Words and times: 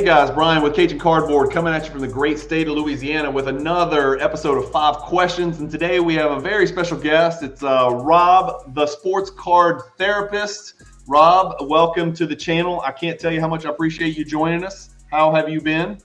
Hey 0.00 0.06
guys, 0.06 0.30
Brian 0.30 0.62
with 0.62 0.74
Cajun 0.74 0.98
Cardboard 0.98 1.50
coming 1.50 1.74
at 1.74 1.84
you 1.84 1.90
from 1.90 2.00
the 2.00 2.08
great 2.08 2.38
state 2.38 2.66
of 2.68 2.72
Louisiana 2.72 3.30
with 3.30 3.48
another 3.48 4.18
episode 4.18 4.56
of 4.56 4.72
Five 4.72 4.96
Questions. 4.96 5.60
And 5.60 5.70
today 5.70 6.00
we 6.00 6.14
have 6.14 6.30
a 6.30 6.40
very 6.40 6.66
special 6.66 6.96
guest. 6.96 7.42
It's 7.42 7.62
uh, 7.62 7.90
Rob, 7.90 8.74
the 8.74 8.86
sports 8.86 9.28
card 9.28 9.82
therapist. 9.98 10.82
Rob, 11.06 11.68
welcome 11.68 12.14
to 12.14 12.26
the 12.26 12.34
channel. 12.34 12.80
I 12.80 12.92
can't 12.92 13.20
tell 13.20 13.30
you 13.30 13.42
how 13.42 13.48
much 13.48 13.66
I 13.66 13.68
appreciate 13.68 14.16
you 14.16 14.24
joining 14.24 14.64
us. 14.64 14.88
How 15.10 15.34
have 15.34 15.50
you 15.50 15.60
been? 15.60 16.00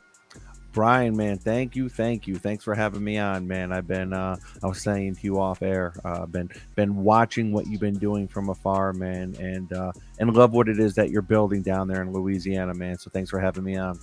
Brian, 0.75 1.15
man, 1.15 1.37
thank 1.37 1.73
you, 1.77 1.87
thank 1.87 2.27
you, 2.27 2.35
thanks 2.35 2.61
for 2.61 2.75
having 2.75 3.01
me 3.01 3.17
on, 3.17 3.47
man. 3.47 3.71
I've 3.71 3.87
been, 3.87 4.11
uh, 4.11 4.35
I 4.61 4.67
was 4.67 4.81
saying 4.83 5.15
to 5.15 5.21
you 5.23 5.39
off 5.39 5.61
air, 5.61 5.93
uh, 6.03 6.25
been 6.25 6.49
been 6.75 6.97
watching 6.97 7.53
what 7.53 7.65
you've 7.65 7.79
been 7.79 7.97
doing 7.97 8.27
from 8.27 8.49
afar, 8.49 8.91
man, 8.91 9.37
and 9.39 9.71
uh, 9.71 9.93
and 10.19 10.33
love 10.35 10.51
what 10.51 10.67
it 10.67 10.77
is 10.77 10.93
that 10.95 11.11
you're 11.11 11.21
building 11.21 11.61
down 11.61 11.87
there 11.87 12.01
in 12.01 12.11
Louisiana, 12.11 12.73
man. 12.73 12.97
So 12.97 13.09
thanks 13.09 13.29
for 13.29 13.39
having 13.39 13.63
me 13.63 13.77
on. 13.77 13.97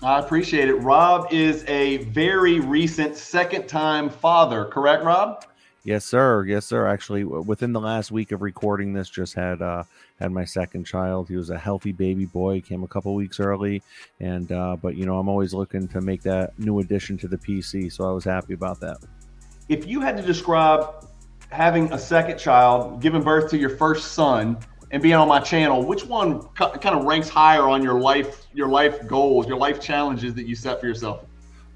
I 0.00 0.20
appreciate 0.20 0.68
it. 0.68 0.76
Rob 0.76 1.26
is 1.32 1.64
a 1.66 1.98
very 2.04 2.60
recent 2.60 3.16
second 3.16 3.66
time 3.66 4.08
father, 4.08 4.66
correct, 4.66 5.02
Rob? 5.02 5.44
Yes, 5.84 6.04
sir. 6.04 6.44
Yes, 6.44 6.64
sir. 6.64 6.86
Actually, 6.86 7.24
within 7.24 7.72
the 7.72 7.80
last 7.80 8.12
week 8.12 8.30
of 8.30 8.40
recording 8.40 8.92
this, 8.92 9.10
just 9.10 9.34
had 9.34 9.60
uh, 9.60 9.82
had 10.20 10.30
my 10.30 10.44
second 10.44 10.84
child. 10.84 11.28
He 11.28 11.36
was 11.36 11.50
a 11.50 11.58
healthy 11.58 11.90
baby 11.90 12.24
boy. 12.24 12.60
Came 12.60 12.84
a 12.84 12.88
couple 12.88 13.14
weeks 13.16 13.40
early, 13.40 13.82
and 14.20 14.50
uh, 14.52 14.76
but 14.80 14.94
you 14.94 15.06
know 15.06 15.18
I'm 15.18 15.28
always 15.28 15.52
looking 15.52 15.88
to 15.88 16.00
make 16.00 16.22
that 16.22 16.56
new 16.56 16.78
addition 16.78 17.18
to 17.18 17.28
the 17.28 17.36
PC. 17.36 17.92
So 17.92 18.08
I 18.08 18.12
was 18.12 18.24
happy 18.24 18.54
about 18.54 18.78
that. 18.80 18.98
If 19.68 19.86
you 19.88 20.00
had 20.00 20.16
to 20.18 20.22
describe 20.22 21.04
having 21.50 21.92
a 21.92 21.98
second 21.98 22.38
child, 22.38 23.02
giving 23.02 23.22
birth 23.22 23.50
to 23.50 23.58
your 23.58 23.70
first 23.70 24.12
son, 24.12 24.58
and 24.92 25.02
being 25.02 25.16
on 25.16 25.26
my 25.26 25.40
channel, 25.40 25.82
which 25.82 26.04
one 26.04 26.42
kind 26.54 26.94
of 26.94 27.04
ranks 27.04 27.28
higher 27.28 27.68
on 27.68 27.82
your 27.82 27.98
life 27.98 28.46
your 28.54 28.68
life 28.68 29.04
goals, 29.08 29.48
your 29.48 29.56
life 29.56 29.80
challenges 29.80 30.32
that 30.34 30.46
you 30.46 30.54
set 30.54 30.80
for 30.80 30.86
yourself? 30.86 31.24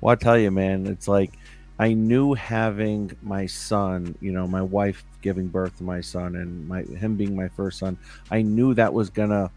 Well, 0.01 0.13
I 0.13 0.17
tell 0.17 0.39
you, 0.39 0.53
man, 0.53 0.87
it's 0.87 1.09
like 1.09 1.33
I 1.79 1.93
knew 1.93 2.35
having 2.35 3.17
my 3.23 3.47
son, 3.47 4.17
you 4.21 4.33
know, 4.33 4.47
my 4.47 4.63
wife 4.63 5.05
giving 5.21 5.49
birth 5.49 5.77
to 5.79 5.85
my 5.85 6.01
son 6.01 6.37
and 6.37 6.67
my 6.69 6.83
him 6.83 7.17
being 7.17 7.37
my 7.37 7.49
first 7.49 7.79
son, 7.79 7.99
I 8.31 8.43
knew 8.43 8.75
that 8.75 8.93
was 8.93 9.11
gonna 9.11 9.51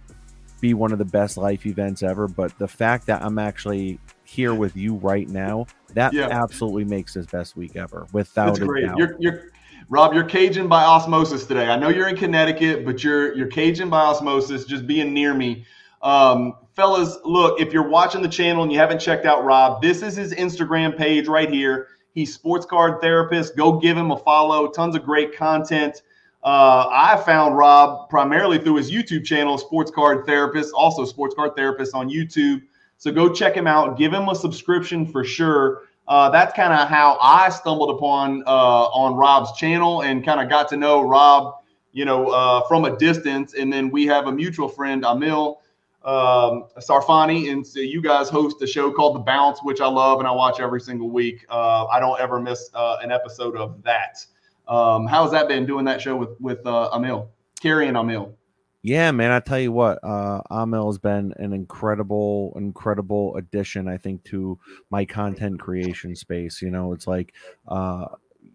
be 0.59 0.73
one 0.73 0.91
of 0.91 0.97
the 0.97 1.05
best 1.05 1.37
life 1.37 1.65
events 1.65 2.03
ever. 2.03 2.27
But 2.27 2.57
the 2.57 2.67
fact 2.67 3.07
that 3.07 3.21
I'm 3.21 3.39
actually 3.39 3.99
here 4.25 4.53
with 4.53 4.75
you 4.75 4.95
right 4.95 5.27
now, 5.27 5.67
that 5.93 6.13
yeah. 6.13 6.27
absolutely 6.29 6.85
makes 6.85 7.13
this 7.13 7.25
best 7.25 7.55
week 7.55 7.75
ever, 7.75 8.07
without 8.11 8.55
That's 8.55 8.59
great. 8.59 8.85
Doubt. 8.85 8.97
You're, 8.97 9.15
you're 9.19 9.43
Rob, 9.89 10.13
you're 10.13 10.23
Cajun 10.23 10.67
by 10.67 10.83
osmosis 10.83 11.45
today. 11.45 11.67
I 11.67 11.77
know 11.77 11.89
you're 11.89 12.09
in 12.09 12.15
Connecticut, 12.15 12.85
but 12.85 13.03
you're 13.03 13.35
you're 13.35 13.47
Cajun 13.47 13.89
by 13.89 14.01
osmosis. 14.01 14.65
Just 14.65 14.85
being 14.85 15.13
near 15.13 15.33
me, 15.33 15.65
um, 16.01 16.53
fellas. 16.75 17.17
Look, 17.23 17.59
if 17.59 17.73
you're 17.73 17.89
watching 17.89 18.21
the 18.21 18.29
channel 18.29 18.63
and 18.63 18.71
you 18.71 18.77
haven't 18.77 18.99
checked 18.99 19.25
out 19.25 19.43
Rob, 19.45 19.81
this 19.81 20.03
is 20.03 20.15
his 20.15 20.33
Instagram 20.33 20.97
page 20.97 21.27
right 21.27 21.49
here. 21.49 21.87
He's 22.19 22.33
sports 22.33 22.65
card 22.65 22.99
therapist. 22.99 23.55
Go 23.55 23.79
give 23.79 23.95
him 23.95 24.11
a 24.11 24.17
follow. 24.17 24.67
Tons 24.67 24.93
of 24.93 25.05
great 25.05 25.33
content. 25.37 26.01
Uh, 26.43 26.85
I 26.91 27.15
found 27.25 27.55
Rob 27.55 28.09
primarily 28.09 28.57
through 28.57 28.75
his 28.75 28.91
YouTube 28.91 29.23
channel, 29.23 29.57
Sports 29.57 29.89
Card 29.89 30.25
Therapist, 30.25 30.73
also 30.73 31.05
Sports 31.05 31.33
Card 31.33 31.55
Therapist 31.55 31.95
on 31.95 32.09
YouTube. 32.09 32.61
So 32.97 33.09
go 33.09 33.33
check 33.33 33.55
him 33.55 33.67
out. 33.67 33.97
Give 33.97 34.13
him 34.13 34.27
a 34.27 34.35
subscription 34.35 35.05
for 35.05 35.23
sure. 35.23 35.83
Uh, 36.09 36.29
that's 36.29 36.53
kind 36.53 36.73
of 36.73 36.89
how 36.89 37.17
I 37.21 37.47
stumbled 37.47 37.95
upon 37.95 38.43
uh, 38.45 38.49
on 38.87 39.15
Rob's 39.15 39.57
channel 39.57 40.01
and 40.01 40.21
kind 40.21 40.41
of 40.41 40.49
got 40.49 40.67
to 40.69 40.75
know 40.75 41.01
Rob, 41.07 41.63
you 41.93 42.03
know, 42.03 42.31
uh, 42.31 42.67
from 42.67 42.83
a 42.83 42.97
distance. 42.97 43.53
And 43.53 43.71
then 43.71 43.89
we 43.91 44.05
have 44.07 44.27
a 44.27 44.31
mutual 44.33 44.67
friend, 44.67 45.03
Amil, 45.03 45.59
um, 46.03 46.65
Sarfani, 46.77 47.51
and 47.51 47.65
so 47.65 47.79
you 47.79 48.01
guys 48.01 48.29
host 48.29 48.61
a 48.61 48.67
show 48.67 48.91
called 48.91 49.15
The 49.15 49.19
Bounce, 49.19 49.59
which 49.63 49.81
I 49.81 49.87
love 49.87 50.19
and 50.19 50.27
I 50.27 50.31
watch 50.31 50.59
every 50.59 50.81
single 50.81 51.09
week. 51.09 51.45
Uh, 51.49 51.85
I 51.85 51.99
don't 51.99 52.19
ever 52.19 52.39
miss 52.39 52.69
uh, 52.73 52.97
an 53.01 53.11
episode 53.11 53.55
of 53.57 53.83
that. 53.83 54.25
Um, 54.67 55.07
how's 55.07 55.31
that 55.31 55.47
been 55.47 55.65
doing 55.65 55.85
that 55.85 56.01
show 56.01 56.15
with 56.15 56.39
with 56.39 56.65
uh, 56.65 56.89
Amil, 56.93 57.27
Carrie 57.61 57.87
and 57.87 57.97
Amil? 57.97 58.33
Yeah, 58.81 59.11
man, 59.11 59.31
I 59.31 59.41
tell 59.41 59.59
you 59.59 59.73
what, 59.73 59.99
uh, 60.03 60.41
Amil 60.49 60.87
has 60.87 60.97
been 60.97 61.33
an 61.35 61.51
incredible, 61.51 62.53
incredible 62.55 63.35
addition, 63.35 63.89
I 63.89 63.97
think, 63.97 64.23
to 64.25 64.57
my 64.89 65.03
content 65.03 65.59
creation 65.59 66.15
space. 66.15 66.61
You 66.61 66.71
know, 66.71 66.93
it's 66.93 67.05
like, 67.05 67.33
uh, 67.67 68.05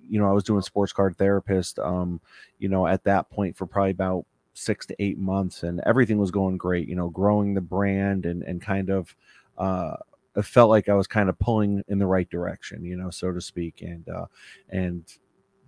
you 0.08 0.18
know, 0.18 0.26
I 0.26 0.32
was 0.32 0.44
doing 0.44 0.62
sports 0.62 0.94
card 0.94 1.18
therapist, 1.18 1.78
um, 1.78 2.22
you 2.58 2.70
know, 2.70 2.86
at 2.86 3.04
that 3.04 3.28
point 3.28 3.58
for 3.58 3.66
probably 3.66 3.90
about 3.90 4.24
six 4.54 4.86
to 4.86 4.94
eight 5.00 5.18
months 5.18 5.64
and 5.64 5.80
everything 5.84 6.18
was 6.18 6.30
going 6.30 6.56
great 6.56 6.88
you 6.88 6.94
know 6.94 7.10
growing 7.10 7.54
the 7.54 7.60
brand 7.60 8.24
and 8.24 8.42
and 8.44 8.62
kind 8.62 8.88
of 8.88 9.14
uh 9.58 9.96
it 10.36 10.44
felt 10.44 10.70
like 10.70 10.88
i 10.88 10.94
was 10.94 11.08
kind 11.08 11.28
of 11.28 11.38
pulling 11.40 11.82
in 11.88 11.98
the 11.98 12.06
right 12.06 12.30
direction 12.30 12.84
you 12.84 12.96
know 12.96 13.10
so 13.10 13.32
to 13.32 13.40
speak 13.40 13.82
and 13.82 14.08
uh 14.08 14.26
and 14.70 15.04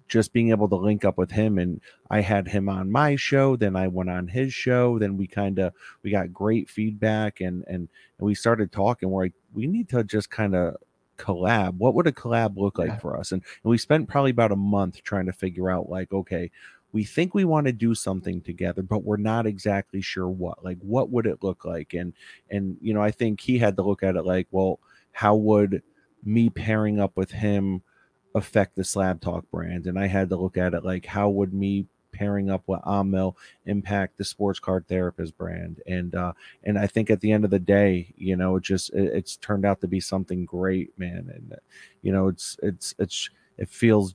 just 0.09 0.33
being 0.33 0.51
able 0.51 0.69
to 0.69 0.77
link 0.77 1.05
up 1.05 1.19
with 1.19 1.33
him 1.33 1.59
and 1.59 1.81
i 2.11 2.21
had 2.21 2.47
him 2.47 2.69
on 2.69 2.91
my 2.91 3.17
show 3.17 3.57
then 3.57 3.75
i 3.75 3.89
went 3.89 4.09
on 4.09 4.29
his 4.29 4.55
show 4.55 5.01
then 5.01 5.17
we 5.17 5.27
kind 5.27 5.59
of 5.59 5.73
we 6.05 6.11
got 6.11 6.33
great 6.33 6.71
feedback 6.71 7.41
and 7.41 7.65
and, 7.67 7.89
and 8.19 8.27
we 8.27 8.35
started 8.35 8.71
talking 8.71 9.11
we're 9.11 9.25
like 9.25 9.35
we 9.53 9.67
need 9.67 9.89
to 9.89 10.05
just 10.05 10.31
kind 10.31 10.55
of 10.55 10.77
collab 11.19 11.75
what 11.79 11.95
would 11.95 12.07
a 12.07 12.13
collab 12.13 12.57
look 12.57 12.79
like 12.79 12.89
yeah. 12.89 12.99
for 12.99 13.19
us 13.19 13.33
and, 13.33 13.43
and 13.65 13.71
we 13.71 13.79
spent 13.79 14.09
probably 14.09 14.31
about 14.31 14.53
a 14.53 14.57
month 14.57 15.03
trying 15.03 15.27
to 15.27 15.33
figure 15.33 15.71
out 15.71 15.89
like 15.89 16.13
okay 16.13 16.51
we 16.97 17.05
think 17.05 17.35
we 17.35 17.45
want 17.45 17.67
to 17.67 17.75
do 17.75 17.95
something 17.95 18.41
together 18.41 18.81
but 18.81 19.05
we're 19.05 19.19
not 19.19 19.47
exactly 19.47 20.01
sure 20.01 20.31
what 20.31 20.65
like 20.65 20.79
what 20.81 21.11
would 21.11 21.27
it 21.27 21.43
look 21.43 21.67
like? 21.67 21.93
And 21.93 22.15
and 22.51 22.79
you 22.81 22.95
know 22.95 23.03
i 23.03 23.11
think 23.11 23.39
he 23.39 23.59
had 23.59 23.77
to 23.77 23.83
look 23.83 24.03
at 24.03 24.17
it 24.17 24.25
like 24.25 24.47
well 24.51 24.81
how 25.13 25.35
would 25.35 25.83
me 26.25 26.49
pairing 26.49 26.99
up 26.99 27.15
with 27.15 27.31
him 27.31 27.83
affect 28.35 28.77
the 28.77 28.83
slab 28.83 29.21
talk 29.21 29.45
brand? 29.51 29.87
And 29.87 29.99
i 29.99 30.07
had 30.07 30.31
to 30.31 30.37
look 30.37 30.57
at 30.57 30.73
it 30.73 30.85
like 30.85 31.05
how 31.05 31.29
would 31.29 31.53
me 31.53 31.85
pairing 32.13 32.49
up 32.49 32.63
with 32.67 32.81
Amil 32.87 33.37
impact 33.67 34.17
the 34.17 34.25
sports 34.25 34.59
card 34.59 34.89
therapist 34.89 35.37
brand? 35.37 35.83
And 35.87 36.15
uh 36.15 36.33
and 36.65 36.79
i 36.79 36.87
think 36.87 37.11
at 37.11 37.21
the 37.21 37.31
end 37.31 37.45
of 37.45 37.51
the 37.51 37.59
day 37.59 38.15
you 38.17 38.37
know 38.37 38.57
it 38.57 38.63
just 38.63 38.89
it, 38.95 39.13
it's 39.13 39.37
turned 39.37 39.67
out 39.67 39.83
to 39.83 39.87
be 39.87 40.01
something 40.01 40.47
great 40.47 40.99
man. 40.99 41.31
And 41.35 41.57
you 42.01 42.11
know 42.11 42.29
it's 42.29 42.57
it's 42.63 42.95
it's 42.99 43.29
it 43.59 43.69
feels 43.69 44.15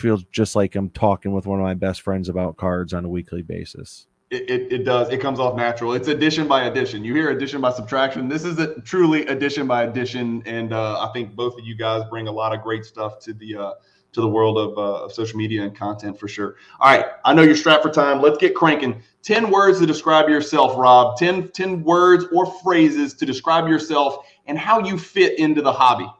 feels 0.00 0.24
just 0.24 0.56
like 0.56 0.74
I'm 0.76 0.90
talking 0.90 1.32
with 1.32 1.46
one 1.46 1.60
of 1.60 1.64
my 1.64 1.74
best 1.74 2.02
friends 2.02 2.28
about 2.28 2.56
cards 2.56 2.92
on 2.92 3.04
a 3.04 3.08
weekly 3.08 3.42
basis. 3.42 4.06
It, 4.30 4.48
it, 4.48 4.72
it, 4.72 4.84
does. 4.84 5.10
It 5.10 5.20
comes 5.20 5.40
off 5.40 5.56
natural. 5.56 5.92
It's 5.92 6.06
addition 6.06 6.46
by 6.46 6.64
addition. 6.64 7.04
You 7.04 7.14
hear 7.14 7.30
addition 7.30 7.60
by 7.60 7.72
subtraction. 7.72 8.28
This 8.28 8.44
is 8.44 8.60
a, 8.60 8.80
truly 8.82 9.26
addition 9.26 9.66
by 9.66 9.82
addition, 9.82 10.42
and 10.46 10.72
uh, 10.72 11.04
I 11.04 11.12
think 11.12 11.34
both 11.34 11.58
of 11.58 11.64
you 11.64 11.74
guys 11.74 12.04
bring 12.08 12.28
a 12.28 12.32
lot 12.32 12.54
of 12.54 12.62
great 12.62 12.84
stuff 12.84 13.18
to 13.20 13.32
the 13.32 13.56
uh, 13.56 13.72
to 14.12 14.20
the 14.20 14.28
world 14.28 14.58
of, 14.58 14.78
uh, 14.78 15.04
of 15.04 15.12
social 15.12 15.36
media 15.36 15.62
and 15.62 15.76
content 15.76 16.18
for 16.18 16.28
sure. 16.28 16.56
All 16.78 16.96
right, 16.96 17.06
I 17.24 17.34
know 17.34 17.42
you're 17.42 17.56
strapped 17.56 17.82
for 17.82 17.90
time. 17.90 18.20
Let's 18.20 18.38
get 18.38 18.54
cranking. 18.54 19.02
Ten 19.22 19.50
words 19.50 19.80
to 19.80 19.86
describe 19.86 20.28
yourself, 20.28 20.76
Rob. 20.76 21.16
10, 21.16 21.48
10 21.48 21.82
words 21.82 22.24
or 22.32 22.46
phrases 22.62 23.14
to 23.14 23.26
describe 23.26 23.68
yourself 23.68 24.26
and 24.46 24.56
how 24.56 24.80
you 24.80 24.96
fit 24.96 25.38
into 25.38 25.60
the 25.60 25.72
hobby. 25.72 26.10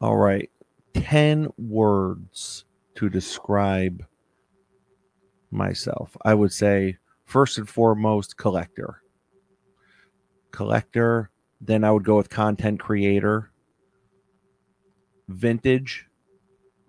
All 0.00 0.16
right, 0.16 0.50
ten 1.02 1.48
words 1.58 2.64
to 2.96 3.08
describe 3.08 4.04
myself. 5.50 6.16
I 6.24 6.34
would 6.34 6.52
say 6.52 6.98
first 7.24 7.58
and 7.58 7.68
foremost 7.68 8.36
collector. 8.36 9.02
Collector, 10.50 11.30
then 11.60 11.84
I 11.84 11.90
would 11.90 12.04
go 12.04 12.16
with 12.16 12.30
content 12.30 12.80
creator. 12.80 13.50
Vintage, 15.28 16.06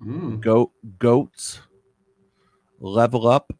mm. 0.01 0.39
goat 0.39 0.71
goats, 0.99 1.59
level 2.79 3.27
up, 3.27 3.51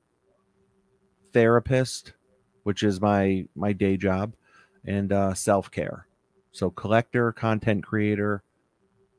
therapist, 1.34 2.14
which 2.64 2.84
is 2.84 3.02
my 3.02 3.48
my 3.56 3.74
day 3.74 3.98
job, 3.98 4.34
and 4.86 5.12
uh, 5.12 5.34
self 5.34 5.72
care. 5.72 6.08
So 6.52 6.70
collector, 6.70 7.32
content 7.32 7.84
creator, 7.84 8.44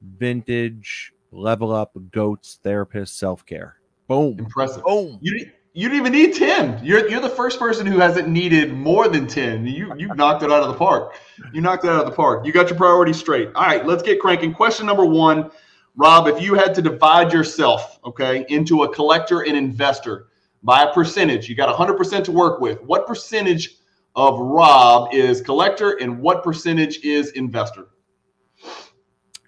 vintage, 0.00 1.12
level 1.30 1.72
up, 1.72 1.96
goats, 2.10 2.58
therapist, 2.62 3.18
self 3.18 3.44
care. 3.44 3.76
Boom. 4.08 4.38
Impressive. 4.38 4.82
Boom. 4.84 5.18
You, 5.20 5.50
you 5.74 5.88
didn't 5.88 6.00
even 6.00 6.12
need 6.12 6.34
10. 6.34 6.84
You're, 6.84 7.08
you're 7.08 7.20
the 7.20 7.28
first 7.28 7.58
person 7.58 7.86
who 7.86 7.98
hasn't 7.98 8.28
needed 8.28 8.72
more 8.72 9.06
than 9.08 9.26
10. 9.26 9.66
You, 9.66 9.92
you 9.96 10.08
knocked 10.14 10.42
it 10.42 10.50
out 10.50 10.62
of 10.62 10.68
the 10.68 10.74
park. 10.74 11.14
You 11.52 11.60
knocked 11.60 11.84
it 11.84 11.90
out 11.90 12.00
of 12.00 12.06
the 12.06 12.16
park. 12.16 12.46
You 12.46 12.52
got 12.52 12.68
your 12.68 12.76
priorities 12.76 13.18
straight. 13.18 13.50
All 13.54 13.66
right, 13.66 13.86
let's 13.86 14.02
get 14.02 14.20
cranking. 14.20 14.52
Question 14.52 14.86
number 14.86 15.04
one 15.04 15.50
Rob, 15.96 16.28
if 16.28 16.40
you 16.40 16.54
had 16.54 16.74
to 16.76 16.82
divide 16.82 17.32
yourself, 17.32 17.98
okay, 18.04 18.46
into 18.48 18.84
a 18.84 18.94
collector 18.94 19.40
and 19.40 19.56
investor 19.56 20.28
by 20.62 20.84
a 20.84 20.92
percentage, 20.92 21.48
you 21.48 21.56
got 21.56 21.74
100% 21.74 22.24
to 22.24 22.32
work 22.32 22.60
with. 22.60 22.80
What 22.82 23.06
percentage 23.06 23.76
of 24.14 24.38
Rob 24.38 25.12
is 25.12 25.40
collector 25.40 25.92
and 26.00 26.20
what 26.20 26.44
percentage 26.44 27.00
is 27.04 27.30
investor? 27.32 27.88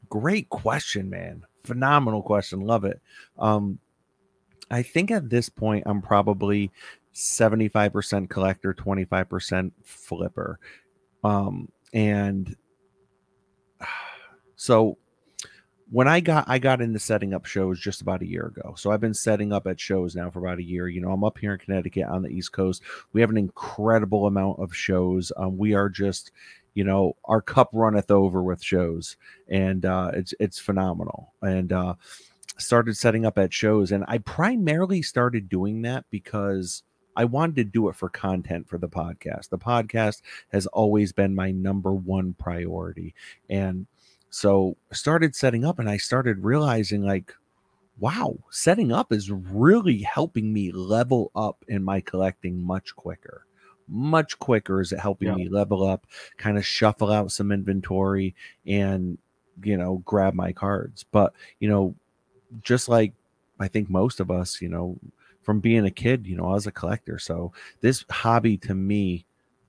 Great 0.09 0.49
question, 0.49 1.09
man 1.09 1.44
phenomenal 1.64 2.22
question. 2.22 2.60
Love 2.60 2.84
it. 2.84 3.00
Um, 3.38 3.78
I 4.70 4.82
think 4.82 5.10
at 5.10 5.30
this 5.30 5.48
point, 5.48 5.84
I'm 5.86 6.00
probably 6.00 6.70
75% 7.14 8.28
collector, 8.30 8.72
25% 8.72 9.72
flipper. 9.82 10.58
Um, 11.24 11.68
and 11.92 12.56
So 14.56 14.98
when 15.90 16.06
I 16.06 16.20
got 16.20 16.44
I 16.48 16.58
got 16.58 16.82
into 16.82 16.98
setting 16.98 17.32
up 17.32 17.46
shows 17.46 17.80
just 17.80 18.02
about 18.02 18.20
a 18.20 18.26
year 18.26 18.46
ago. 18.46 18.74
So 18.76 18.90
I've 18.90 19.00
been 19.00 19.14
setting 19.14 19.54
up 19.54 19.66
at 19.66 19.80
shows 19.80 20.14
now 20.14 20.28
for 20.28 20.38
about 20.38 20.58
a 20.58 20.62
year. 20.62 20.86
You 20.86 21.00
know, 21.00 21.10
I'm 21.10 21.24
up 21.24 21.38
here 21.38 21.54
in 21.54 21.58
Connecticut 21.58 22.04
on 22.04 22.22
the 22.22 22.28
East 22.28 22.52
Coast. 22.52 22.82
We 23.14 23.22
have 23.22 23.30
an 23.30 23.38
incredible 23.38 24.26
amount 24.26 24.58
of 24.60 24.76
shows. 24.76 25.32
Um, 25.36 25.56
we 25.56 25.72
are 25.72 25.88
just, 25.88 26.30
you 26.75 26.84
know, 26.84 27.17
our 27.25 27.40
cup 27.40 27.70
runneth 27.72 28.11
over 28.11 28.43
with 28.43 28.62
shows, 28.62 29.17
and 29.49 29.84
uh, 29.84 30.11
it's 30.14 30.34
it's 30.40 30.58
phenomenal. 30.58 31.32
And 31.43 31.72
uh, 31.72 31.94
started 32.58 32.96
setting 32.96 33.26
up 33.26 33.38
at 33.38 33.52
shows, 33.52 33.93
and 33.93 34.05
I 34.08 34.19
primarily 34.19 35.02
started 35.02 35.49
doing 35.49 35.82
that 35.82 36.05
because. 36.11 36.82
I 37.17 37.25
wanted 37.25 37.56
to 37.56 37.64
do 37.64 37.88
it 37.88 37.96
for 37.96 38.08
content 38.08 38.69
for 38.69 38.78
the 38.78 38.88
podcast. 38.88 39.49
The 39.50 39.58
podcast 39.58 40.22
has 40.52 40.69
always 40.69 41.12
been 41.12 41.34
my 41.34 41.50
number 41.50 41.93
one 41.93 42.34
priority. 42.34 43.14
And 43.50 43.87
so 44.31 44.76
started 44.93 45.34
setting 45.34 45.64
up 45.64 45.81
and 45.81 45.90
I 45.90 45.96
started 45.96 46.44
realizing 46.44 47.02
like, 47.02 47.34
wow, 47.99 48.38
setting 48.50 48.93
up 48.93 49.12
is 49.12 49.31
really 49.31 49.99
helping 49.99 50.52
me 50.52 50.70
level 50.70 51.32
up 51.34 51.64
in 51.69 51.82
my 51.82 52.00
collecting 52.00 52.62
much 52.62 52.94
quicker. 52.94 53.44
Much 53.90 54.38
quicker 54.38 54.81
is 54.81 54.92
it 54.92 55.00
helping 55.00 55.28
yeah. 55.28 55.34
me 55.34 55.48
level 55.48 55.87
up, 55.87 56.06
kind 56.38 56.56
of 56.56 56.64
shuffle 56.64 57.10
out 57.10 57.32
some 57.32 57.52
inventory 57.52 58.34
and 58.66 59.19
you 59.64 59.76
know, 59.76 60.02
grab 60.04 60.34
my 60.34 60.52
cards. 60.52 61.04
But, 61.10 61.32
you 61.58 61.69
know, 61.69 61.94
just 62.62 62.88
like 62.88 63.12
I 63.58 63.69
think 63.69 63.90
most 63.90 64.20
of 64.20 64.31
us, 64.31 64.60
you 64.60 64.69
know, 64.69 64.98
from 65.42 65.60
being 65.60 65.84
a 65.84 65.90
kid, 65.90 66.26
you 66.26 66.37
know, 66.37 66.46
I 66.46 66.54
was 66.54 66.66
a 66.66 66.72
collector. 66.72 67.19
So 67.19 67.52
this 67.81 68.04
hobby 68.10 68.56
to 68.58 68.75
me 68.75 69.26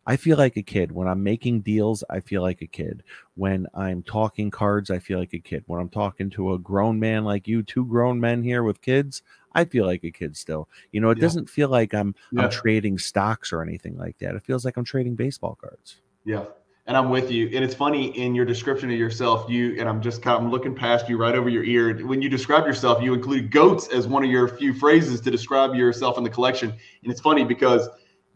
I 0.07 0.17
feel 0.17 0.37
like 0.37 0.57
a 0.57 0.63
kid. 0.63 0.91
When 0.91 1.07
I'm 1.07 1.23
making 1.23 1.61
deals, 1.61 2.03
I 2.09 2.21
feel 2.21 2.41
like 2.41 2.61
a 2.61 2.67
kid. 2.67 3.03
When 3.35 3.67
I'm 3.75 4.01
talking 4.01 4.49
cards, 4.49 4.89
I 4.89 4.97
feel 4.97 5.19
like 5.19 5.33
a 5.33 5.39
kid. 5.39 5.63
When 5.67 5.79
I'm 5.79 5.89
talking 5.89 6.29
to 6.31 6.53
a 6.53 6.59
grown 6.59 6.99
man 6.99 7.23
like 7.23 7.47
you, 7.47 7.61
two 7.61 7.85
grown 7.85 8.19
men 8.19 8.43
here 8.43 8.63
with 8.63 8.81
kids, 8.81 9.21
I 9.53 9.65
feel 9.65 9.85
like 9.85 10.03
a 10.03 10.11
kid 10.11 10.37
still. 10.37 10.69
You 10.91 11.01
know, 11.01 11.09
it 11.09 11.17
yeah. 11.17 11.21
doesn't 11.21 11.49
feel 11.49 11.69
like 11.69 11.93
I'm 11.93 12.15
yeah. 12.31 12.43
I'm 12.43 12.49
trading 12.49 12.97
stocks 12.97 13.51
or 13.51 13.61
anything 13.61 13.97
like 13.97 14.17
that. 14.19 14.35
It 14.35 14.43
feels 14.43 14.65
like 14.65 14.77
I'm 14.77 14.85
trading 14.85 15.15
baseball 15.15 15.57
cards. 15.59 16.01
Yeah. 16.25 16.45
And 16.87 16.97
I'm 16.97 17.09
with 17.09 17.31
you. 17.31 17.45
And 17.53 17.63
it's 17.63 17.75
funny 17.75 18.07
in 18.17 18.33
your 18.33 18.43
description 18.43 18.89
of 18.91 18.97
yourself, 18.97 19.49
you 19.49 19.79
and 19.79 19.87
I'm 19.87 20.01
just 20.01 20.21
kind 20.21 20.37
of 20.37 20.43
I'm 20.43 20.51
looking 20.51 20.75
past 20.75 21.07
you 21.07 21.17
right 21.17 21.35
over 21.35 21.47
your 21.47 21.63
ear. 21.63 22.05
When 22.05 22.21
you 22.21 22.29
describe 22.29 22.65
yourself, 22.65 23.03
you 23.03 23.13
include 23.13 23.51
goats 23.51 23.87
as 23.89 24.07
one 24.07 24.23
of 24.23 24.29
your 24.29 24.47
few 24.47 24.73
phrases 24.73 25.21
to 25.21 25.31
describe 25.31 25.75
yourself 25.75 26.17
in 26.17 26.23
the 26.23 26.29
collection. 26.29 26.71
And 27.03 27.11
it's 27.11 27.21
funny 27.21 27.43
because 27.43 27.87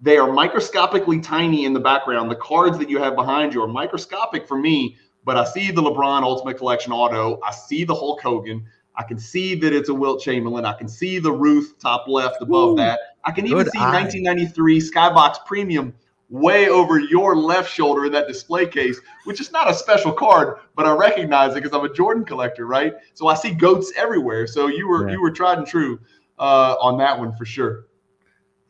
they 0.01 0.17
are 0.17 0.31
microscopically 0.31 1.19
tiny 1.21 1.65
in 1.65 1.73
the 1.73 1.79
background. 1.79 2.29
The 2.29 2.35
cards 2.35 2.77
that 2.77 2.89
you 2.89 2.99
have 2.99 3.15
behind 3.15 3.53
you 3.53 3.63
are 3.63 3.67
microscopic 3.67 4.47
for 4.47 4.57
me, 4.57 4.97
but 5.23 5.37
I 5.37 5.43
see 5.45 5.71
the 5.71 5.81
LeBron 5.81 6.21
Ultimate 6.21 6.57
Collection 6.57 6.91
auto. 6.93 7.39
I 7.43 7.51
see 7.51 7.83
the 7.83 7.95
Hulk 7.95 8.21
Hogan. 8.21 8.65
I 8.97 9.03
can 9.03 9.17
see 9.17 9.55
that 9.55 9.73
it's 9.73 9.89
a 9.89 9.93
Wilt 9.93 10.21
Chamberlain. 10.21 10.65
I 10.65 10.73
can 10.73 10.87
see 10.87 11.19
the 11.19 11.31
Ruth 11.31 11.75
top 11.79 12.07
left 12.07 12.41
above 12.41 12.71
Ooh, 12.71 12.75
that. 12.77 12.99
I 13.23 13.31
can 13.31 13.45
even 13.45 13.69
see 13.69 13.79
eye. 13.79 14.01
1993 14.01 14.79
Skybox 14.79 15.45
Premium 15.45 15.93
way 16.29 16.69
over 16.69 16.99
your 16.99 17.35
left 17.35 17.71
shoulder 17.71 18.05
in 18.05 18.11
that 18.11 18.27
display 18.27 18.65
case, 18.65 18.99
which 19.25 19.39
is 19.39 19.51
not 19.51 19.69
a 19.69 19.73
special 19.73 20.11
card, 20.11 20.57
but 20.75 20.85
I 20.85 20.93
recognize 20.95 21.51
it 21.51 21.63
because 21.63 21.73
I'm 21.73 21.85
a 21.85 21.93
Jordan 21.93 22.25
collector, 22.25 22.65
right? 22.65 22.95
So 23.13 23.27
I 23.27 23.35
see 23.35 23.51
goats 23.51 23.91
everywhere. 23.95 24.47
So 24.47 24.67
you 24.67 24.87
were 24.87 25.07
yeah. 25.07 25.13
you 25.13 25.21
were 25.21 25.31
tried 25.31 25.59
and 25.59 25.67
true 25.67 25.99
uh, 26.39 26.75
on 26.79 26.97
that 26.97 27.17
one 27.17 27.35
for 27.35 27.45
sure. 27.45 27.85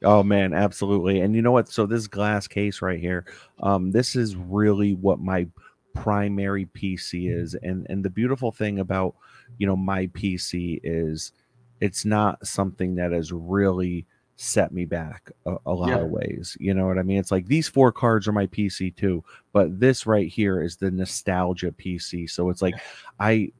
Oh 0.03 0.21
man, 0.23 0.53
absolutely. 0.53 1.21
And 1.21 1.35
you 1.35 1.41
know 1.41 1.51
what? 1.51 1.69
So 1.69 1.85
this 1.85 2.07
glass 2.07 2.47
case 2.47 2.81
right 2.81 2.99
here, 2.99 3.25
um, 3.61 3.91
this 3.91 4.15
is 4.15 4.35
really 4.35 4.93
what 4.93 5.19
my 5.19 5.47
primary 5.95 6.67
PC 6.67 7.31
is. 7.31 7.55
And 7.63 7.87
and 7.89 8.05
the 8.05 8.09
beautiful 8.09 8.51
thing 8.51 8.79
about 8.79 9.15
you 9.57 9.65
know 9.65 9.75
my 9.75 10.07
PC 10.07 10.79
is 10.83 11.31
it's 11.81 12.05
not 12.05 12.45
something 12.45 12.95
that 12.95 13.11
has 13.11 13.31
really 13.31 14.05
set 14.37 14.73
me 14.73 14.83
back 14.83 15.31
a, 15.45 15.55
a 15.65 15.73
lot 15.73 15.89
yeah. 15.89 15.99
of 15.99 16.09
ways. 16.09 16.57
You 16.59 16.73
know 16.73 16.85
what 16.85 16.99
I 16.99 17.03
mean? 17.03 17.17
It's 17.17 17.31
like 17.31 17.47
these 17.47 17.67
four 17.67 17.91
cards 17.91 18.27
are 18.27 18.33
my 18.33 18.47
PC 18.47 18.95
too, 18.95 19.23
but 19.53 19.79
this 19.79 20.05
right 20.05 20.27
here 20.27 20.61
is 20.61 20.75
the 20.75 20.91
nostalgia 20.91 21.71
PC. 21.71 22.29
So 22.29 22.49
it's 22.49 22.61
like 22.61 22.75
I 23.19 23.51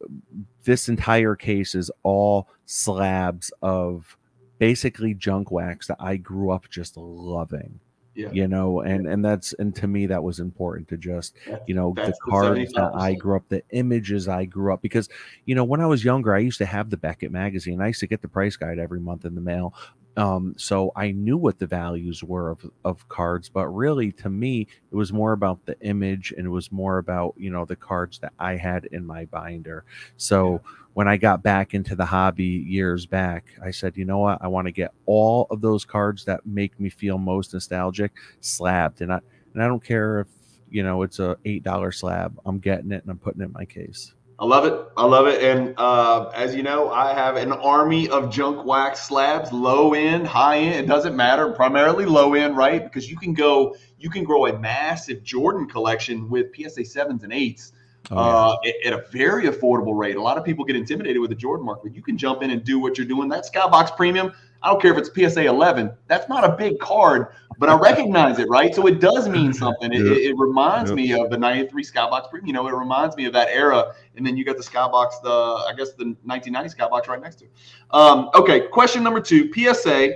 this 0.64 0.90
entire 0.90 1.36
case 1.36 1.76
is 1.76 1.90
all 2.04 2.50
slabs 2.66 3.52
of 3.62 4.18
basically 4.58 5.14
junk 5.14 5.52
wax 5.52 5.88
that 5.88 5.98
I 6.00 6.18
grew 6.18 6.52
up 6.52 6.70
just 6.70 6.98
loving. 6.98 7.80
Yeah. 8.16 8.30
You 8.32 8.48
know, 8.48 8.80
and 8.80 9.08
and 9.08 9.24
that's 9.24 9.54
and 9.54 9.76
to 9.76 9.88
me 9.88 10.06
that 10.06 10.24
was 10.24 10.40
important 10.40 10.88
to 10.88 10.98
just 10.98 11.36
you 11.68 11.76
know 11.76 11.94
the 11.96 12.14
cards 12.30 12.72
the 12.72 12.80
that 12.82 12.92
I 12.96 13.14
grew 13.14 13.36
up, 13.36 13.44
the 13.50 13.62
images 13.72 14.30
I 14.30 14.46
grew 14.46 14.74
up 14.74 14.82
because 14.82 15.10
you 15.46 15.54
know 15.54 15.66
when 15.66 15.82
I 15.82 15.86
was 15.86 16.04
younger 16.04 16.34
I 16.34 16.40
used 16.40 16.58
to 16.60 16.66
have 16.66 16.90
the 16.90 16.98
Beckett 16.98 17.32
magazine. 17.32 17.82
I 17.82 17.88
used 17.88 18.00
to 18.00 18.08
get 18.08 18.22
the 18.22 18.30
price 18.30 18.56
guide 18.56 18.80
every 18.80 19.02
month 19.02 19.26
in 19.26 19.36
the 19.36 19.42
mail. 19.42 19.74
Um, 20.18 20.56
so 20.58 20.92
I 20.96 21.12
knew 21.12 21.38
what 21.38 21.60
the 21.60 21.68
values 21.68 22.24
were 22.24 22.52
of, 22.52 22.72
of 22.86 23.08
cards, 23.10 23.50
but 23.50 23.68
really 23.68 24.12
to 24.14 24.30
me, 24.30 24.68
it 24.92 24.96
was 24.96 25.12
more 25.12 25.34
about 25.34 25.66
the 25.66 25.80
image 25.82 26.34
and 26.38 26.46
it 26.46 26.50
was 26.50 26.72
more 26.72 27.00
about, 27.00 27.34
you 27.38 27.50
know, 27.50 27.66
the 27.66 27.76
cards 27.76 28.20
that 28.20 28.34
I 28.40 28.56
had 28.56 28.86
in 28.86 29.06
my 29.06 29.26
binder. 29.26 29.84
So 30.18 30.62
yeah 30.64 30.70
when 30.96 31.10
I 31.10 31.18
got 31.18 31.44
back 31.44 31.74
into 31.74 31.94
the 31.94 32.06
hobby 32.06 32.46
years 32.46 33.06
back, 33.06 33.44
I 33.62 33.72
said, 33.72 33.98
you 33.98 34.06
know 34.06 34.20
what? 34.20 34.38
I 34.42 34.48
want 34.48 34.68
to 34.68 34.72
get 34.72 34.94
all 35.06 35.46
of 35.52 35.60
those 35.60 35.84
cards 35.84 36.24
that 36.24 36.46
make 36.46 36.80
me 36.80 36.90
feel 36.90 37.18
most 37.18 37.54
nostalgic 37.54 38.14
slabbed. 38.40 39.02
And 39.02 39.12
I 39.12 39.20
and 39.54 39.62
I 39.62 39.68
don't 39.68 39.84
care 39.84 40.22
if 40.22 40.28
you 40.70 40.84
know 40.84 41.02
it's 41.02 41.20
a 41.20 41.36
eight 41.44 41.64
dollar 41.64 41.92
slab. 41.92 42.40
I'm 42.46 42.60
getting 42.60 42.94
it 42.94 43.04
and 43.04 43.12
I'm 43.12 43.18
putting 43.18 43.42
it 43.42 43.46
in 43.46 43.52
my 43.52 43.66
case. 43.66 44.14
I 44.38 44.46
love 44.46 44.66
it. 44.66 44.88
I 44.98 45.06
love 45.06 45.28
it. 45.28 45.42
And 45.42 45.74
uh, 45.78 46.30
as 46.36 46.54
you 46.54 46.62
know, 46.62 46.92
I 46.92 47.14
have 47.14 47.38
an 47.38 47.54
army 47.54 48.10
of 48.10 48.30
junk 48.30 48.66
wax 48.66 49.08
slabs, 49.08 49.54
low 49.54 49.94
end, 49.94 50.28
high 50.28 50.58
end. 50.58 50.86
It 50.86 50.88
doesn't 50.88 51.16
matter. 51.16 51.52
Primarily 51.52 52.06
low 52.06 52.34
end, 52.34 52.58
right? 52.58 52.84
Because 52.84 53.10
you 53.10 53.16
can 53.16 53.34
go, 53.34 53.76
you 53.98 54.10
can 54.10 54.26
grow 54.26 54.48
a 54.48 54.60
massive 54.60 55.24
Jordan 55.24 55.68
collection 55.68 56.30
with 56.30 56.48
PSA 56.54 56.84
sevens 56.84 57.24
and 57.24 57.32
eights 57.32 57.72
oh, 58.12 58.18
uh, 58.18 58.58
at, 58.66 58.94
at, 58.94 59.00
a 59.00 59.06
very 59.10 59.46
affordable 59.46 59.98
rate. 59.98 60.18
A 60.18 60.22
lot 60.22 60.38
of 60.38 60.44
people 60.44 60.66
get 60.66 60.76
intimidated 60.76 61.22
with 61.22 61.30
the 61.30 61.36
Jordan 61.36 61.66
mark, 61.66 61.82
but 61.82 61.96
you 61.96 62.02
can 62.02 62.18
jump 62.18 62.44
in 62.44 62.52
and 62.52 62.62
do 62.62 62.78
what 62.78 62.98
you're 62.98 63.08
doing. 63.08 63.30
That 63.30 63.46
Skybox 63.50 63.96
Premium, 63.96 64.34
I 64.62 64.70
don't 64.70 64.82
care 64.82 64.92
if 64.92 64.98
it's 64.98 65.10
PSA 65.10 65.46
11. 65.46 65.92
That's 66.08 66.28
not 66.28 66.44
a 66.44 66.56
big 66.56 66.80
card, 66.80 67.28
but 67.60 67.70
I 67.70 67.78
recognize 67.78 68.40
it, 68.40 68.50
right? 68.50 68.74
So 68.74 68.88
it 68.88 69.00
does 69.00 69.30
mean 69.30 69.54
something. 69.64 69.94
It, 69.94 70.02
it, 70.02 70.18
it 70.30 70.38
reminds 70.38 70.92
yep. 70.92 70.96
me 70.96 71.14
of 71.14 71.30
the 71.30 71.38
93 71.38 71.84
Skybox 71.84 72.30
Premium. 72.30 72.48
You 72.48 72.54
know, 72.54 72.68
it 72.68 72.74
reminds 72.74 73.16
me 73.16 73.26
of 73.26 73.34
that 73.34 73.50
era. 73.50 73.94
And 74.16 74.26
then 74.26 74.38
you 74.38 74.44
got 74.44 74.58
the 74.58 74.64
Skybox, 74.64 75.22
the 75.24 75.30
I 75.30 75.74
guess 75.78 75.94
the 75.94 76.16
1990 76.24 76.76
Skybox 76.76 77.08
right 77.08 77.22
next 77.22 77.36
to 77.38 77.46
it. 77.46 77.52
Um, 77.92 78.30
okay, 78.34 78.68
question 78.68 79.04
number 79.04 79.22
two 79.22 79.52
PSA, 79.54 80.16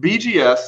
BGS, 0.00 0.60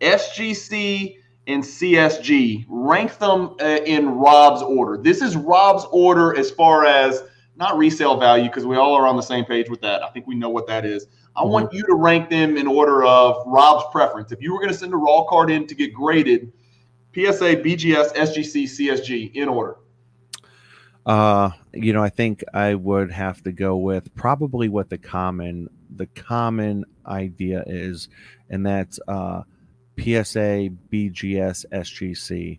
SGC, 0.00 1.16
and 1.46 1.62
CSG. 1.62 2.66
Rank 2.68 3.18
them 3.18 3.56
uh, 3.60 3.78
in 3.84 4.08
Rob's 4.08 4.62
order. 4.62 5.00
This 5.00 5.22
is 5.22 5.36
Rob's 5.36 5.86
order 5.90 6.36
as 6.36 6.50
far 6.50 6.84
as 6.84 7.22
not 7.56 7.76
resale 7.78 8.18
value 8.18 8.48
because 8.48 8.66
we 8.66 8.76
all 8.76 8.94
are 8.94 9.06
on 9.06 9.16
the 9.16 9.22
same 9.22 9.44
page 9.44 9.70
with 9.70 9.80
that. 9.80 10.02
I 10.02 10.10
think 10.10 10.26
we 10.26 10.34
know 10.34 10.50
what 10.50 10.66
that 10.66 10.84
is. 10.84 11.06
I 11.36 11.42
mm-hmm. 11.42 11.50
want 11.50 11.72
you 11.72 11.84
to 11.86 11.94
rank 11.94 12.30
them 12.30 12.56
in 12.56 12.66
order 12.66 13.04
of 13.04 13.42
Rob's 13.46 13.84
preference. 13.92 14.32
If 14.32 14.40
you 14.40 14.52
were 14.52 14.58
going 14.58 14.72
to 14.72 14.78
send 14.78 14.92
a 14.94 14.96
raw 14.96 15.24
card 15.24 15.50
in 15.50 15.66
to 15.66 15.74
get 15.74 15.92
graded, 15.92 16.52
PSA, 17.14 17.56
BGS, 17.56 18.14
SGC, 18.14 18.64
CSG 18.64 19.34
in 19.34 19.48
order. 19.48 19.76
Uh, 21.04 21.50
you 21.72 21.92
know, 21.92 22.02
I 22.02 22.08
think 22.08 22.42
I 22.52 22.74
would 22.74 23.12
have 23.12 23.42
to 23.44 23.52
go 23.52 23.76
with 23.76 24.14
probably 24.14 24.68
what 24.68 24.90
the 24.90 24.98
common 24.98 25.68
the 25.94 26.06
common 26.06 26.84
idea 27.06 27.62
is, 27.66 28.08
and 28.50 28.66
that's 28.66 28.98
uh 29.06 29.42
PSA, 29.98 30.70
BGS, 30.92 31.64
SGC. 31.72 32.58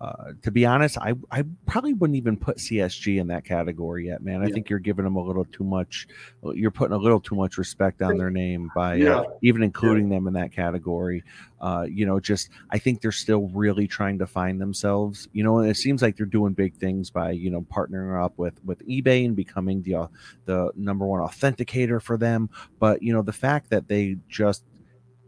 Uh, 0.00 0.32
to 0.42 0.50
be 0.50 0.66
honest, 0.66 0.98
I, 0.98 1.14
I 1.30 1.44
probably 1.66 1.94
wouldn't 1.94 2.16
even 2.16 2.36
put 2.36 2.58
CSG 2.58 3.18
in 3.18 3.28
that 3.28 3.44
category 3.44 4.06
yet, 4.06 4.22
man. 4.22 4.42
I 4.42 4.46
yeah. 4.46 4.54
think 4.54 4.68
you're 4.68 4.78
giving 4.78 5.04
them 5.04 5.16
a 5.16 5.22
little 5.22 5.44
too 5.46 5.64
much. 5.64 6.06
You're 6.42 6.70
putting 6.70 6.94
a 6.94 6.98
little 6.98 7.20
too 7.20 7.34
much 7.34 7.56
respect 7.56 8.02
on 8.02 8.18
their 8.18 8.30
name 8.30 8.70
by 8.74 8.92
uh, 8.92 8.96
yeah. 8.96 9.16
uh, 9.20 9.24
even 9.42 9.62
including 9.62 10.10
yeah. 10.10 10.16
them 10.16 10.26
in 10.26 10.34
that 10.34 10.52
category. 10.52 11.24
Uh, 11.60 11.86
you 11.88 12.04
know, 12.04 12.20
just 12.20 12.50
I 12.70 12.78
think 12.78 13.00
they're 13.00 13.12
still 13.12 13.48
really 13.48 13.86
trying 13.86 14.18
to 14.18 14.26
find 14.26 14.60
themselves. 14.60 15.28
You 15.32 15.44
know, 15.44 15.58
and 15.58 15.70
it 15.70 15.76
seems 15.76 16.02
like 16.02 16.16
they're 16.16 16.26
doing 16.26 16.52
big 16.52 16.74
things 16.74 17.10
by 17.10 17.30
you 17.30 17.50
know 17.50 17.62
partnering 17.62 18.22
up 18.22 18.36
with 18.36 18.62
with 18.64 18.86
eBay 18.86 19.24
and 19.24 19.34
becoming 19.34 19.82
the 19.82 19.94
uh, 19.94 20.06
the 20.44 20.70
number 20.76 21.06
one 21.06 21.20
authenticator 21.20 22.02
for 22.02 22.18
them. 22.18 22.50
But 22.78 23.02
you 23.02 23.12
know, 23.12 23.22
the 23.22 23.32
fact 23.32 23.70
that 23.70 23.88
they 23.88 24.16
just 24.28 24.64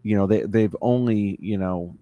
you 0.02 0.16
know 0.16 0.26
they 0.26 0.42
they've 0.42 0.76
only 0.82 1.38
you 1.40 1.56
know 1.56 1.96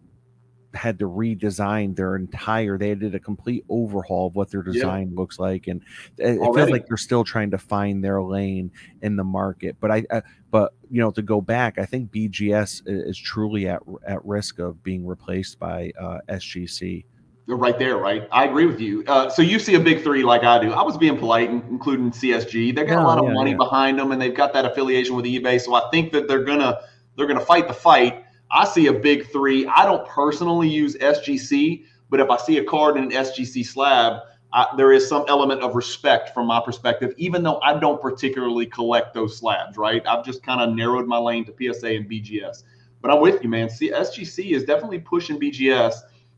had 0.75 0.99
to 0.99 1.09
redesign 1.09 1.95
their 1.97 2.17
entire 2.17 2.79
they 2.79 2.95
did 2.95 3.15
a 3.15 3.21
complete 3.21 3.65
overhaul 3.69 4.29
of 4.29 4.35
what 4.35 4.51
their 4.51 4.63
design 4.63 5.11
yeah. 5.11 5.19
looks 5.19 5.39
like 5.39 5.67
and 5.67 5.83
it, 6.19 6.39
it 6.41 6.55
feels 6.55 6.71
like 6.71 6.87
they're 6.87 6.97
still 6.97 7.25
trying 7.25 7.51
to 7.51 7.59
find 7.59 8.05
their 8.05 8.23
lane 8.23 8.71
in 9.03 9.17
the 9.17 9.25
market 9.25 9.77
but 9.81 9.91
I, 9.91 10.05
I, 10.11 10.23
but 10.51 10.75
you 10.91 11.01
know 11.01 11.11
to 11.13 11.23
go 11.23 11.41
back 11.41 11.79
i 11.79 11.85
think 11.85 12.11
bgs 12.11 12.83
is 12.87 13.19
truly 13.19 13.69
at 13.69 13.83
at 14.07 14.25
risk 14.25 14.59
of 14.59 14.83
being 14.83 15.07
replaced 15.07 15.59
by 15.59 15.93
uh, 16.01 16.19
sgc 16.31 17.05
They're 17.47 17.57
right 17.57 17.79
there, 17.79 17.97
right? 17.97 18.27
I 18.33 18.47
agree 18.47 18.67
with 18.67 18.81
you. 18.81 19.05
Uh, 19.07 19.31
so 19.31 19.41
you 19.41 19.61
see 19.61 19.77
a 19.77 19.81
big 19.81 20.03
three 20.03 20.25
like 20.25 20.43
I 20.43 20.61
do. 20.61 20.73
I 20.73 20.83
was 20.83 20.99
being 20.99 21.17
polite, 21.17 21.49
including 21.49 22.11
CSG. 22.11 22.75
They 22.75 22.85
got 22.85 23.01
a 23.01 23.07
lot 23.07 23.19
of 23.19 23.27
yeah, 23.27 23.35
money 23.35 23.53
yeah. 23.53 23.57
behind 23.57 24.01
them, 24.01 24.11
and 24.11 24.21
they've 24.21 24.35
got 24.35 24.53
that 24.55 24.65
affiliation 24.65 25.15
with 25.15 25.27
eBay. 25.27 25.61
So 25.61 25.75
I 25.75 25.89
think 25.91 26.11
that 26.13 26.27
they're 26.27 26.43
gonna 26.43 26.81
they're 27.17 27.29
gonna 27.29 27.39
fight 27.39 27.69
the 27.69 27.75
fight. 27.75 28.25
I 28.57 28.65
see 28.65 28.87
a 28.87 28.93
big 28.93 29.31
three. 29.31 29.67
I 29.67 29.85
don't 29.85 30.07
personally 30.09 30.69
use 30.69 30.97
SGC, 30.97 31.85
but 32.11 32.21
if 32.21 32.31
I 32.31 32.37
see 32.39 32.59
a 32.59 32.65
card 32.65 32.97
in 32.97 33.05
an 33.05 33.11
SGC 33.11 33.65
slab, 33.65 34.23
I, 34.53 34.67
there 34.77 34.93
is 34.93 35.09
some 35.09 35.25
element 35.29 35.61
of 35.61 35.75
respect 35.75 36.33
from 36.33 36.47
my 36.47 36.61
perspective, 36.65 37.13
even 37.19 37.43
though 37.43 37.61
I 37.61 37.79
don't 37.79 38.01
particularly 38.01 38.67
collect 38.67 39.15
those 39.15 39.39
slabs. 39.39 39.77
Right? 39.77 40.03
I've 40.07 40.25
just 40.25 40.43
kind 40.43 40.61
of 40.61 40.75
narrowed 40.75 41.07
my 41.07 41.19
lane 41.19 41.45
to 41.45 41.53
PSA 41.53 41.89
and 41.89 42.11
BGS. 42.11 42.65
But 43.03 43.11
I'm 43.13 43.21
with 43.21 43.43
you, 43.43 43.49
man. 43.49 43.69
See, 43.69 43.91
SGC 43.91 44.53
is 44.53 44.65
definitely 44.65 44.99
pushing 45.01 45.39
BGS 45.39 45.95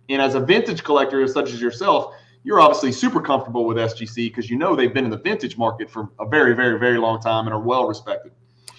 and 0.09 0.23
as 0.23 0.35
a 0.35 0.41
vintage 0.41 0.83
collector, 0.85 1.27
such 1.29 1.53
as 1.53 1.61
yourself, 1.61 2.15
you're 2.45 2.61
obviously 2.61 2.93
super 2.93 3.21
comfortable 3.21 3.67
with 3.67 3.77
SGC 3.77 4.31
because 4.31 4.49
you 4.49 4.57
know 4.57 4.75
they've 4.75 4.95
been 4.95 5.05
in 5.05 5.11
the 5.11 5.19
vintage 5.19 5.59
market 5.59 5.91
for 5.91 6.09
a 6.19 6.27
very, 6.27 6.55
very, 6.55 6.79
very 6.79 6.99
long 6.99 7.21
time 7.21 7.47
and 7.47 7.55
are 7.55 7.61
well 7.61 7.87
respected. 7.87 8.33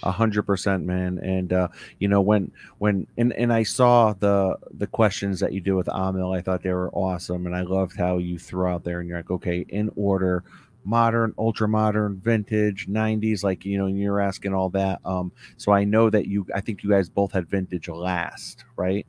A 0.04 0.12
hundred 0.12 0.44
percent, 0.44 0.86
man. 0.86 1.20
And 1.20 1.52
uh, 1.52 1.68
you 2.00 2.08
know 2.08 2.22
when 2.22 2.52
when 2.78 3.08
and 3.18 3.34
and 3.34 3.52
I 3.52 3.64
saw 3.64 4.14
the 4.14 4.58
the 4.72 4.88
questions 4.88 5.40
that 5.42 5.54
you 5.54 5.62
do 5.62 5.76
with 5.76 5.88
Amil, 5.88 6.36
I 6.38 6.42
thought 6.42 6.64
they 6.64 6.74
were 6.74 6.90
awesome, 6.92 7.46
and 7.46 7.56
I 7.56 7.62
loved 7.62 7.98
how 7.98 8.18
you 8.18 8.40
threw 8.40 8.68
out 8.68 8.84
there 8.84 9.00
and 9.00 9.10
you're 9.10 9.20
like, 9.20 9.32
okay, 9.32 9.66
in 9.68 9.92
order, 9.96 10.44
modern, 10.84 11.34
ultra 11.38 11.68
modern, 11.68 12.20
vintage, 12.20 12.88
90s, 12.88 13.44
like 13.44 13.66
you 13.66 13.78
know, 13.78 13.86
and 13.86 14.00
you're 14.00 14.20
asking 14.20 14.54
all 14.54 14.70
that. 14.70 15.00
Um, 15.06 15.32
so 15.58 15.72
I 15.72 15.84
know 15.84 16.10
that 16.10 16.28
you, 16.28 16.46
I 16.54 16.62
think 16.62 16.84
you 16.84 16.90
guys 16.90 17.10
both 17.10 17.32
had 17.32 17.48
vintage 17.48 17.88
last, 17.88 18.66
right? 18.76 19.06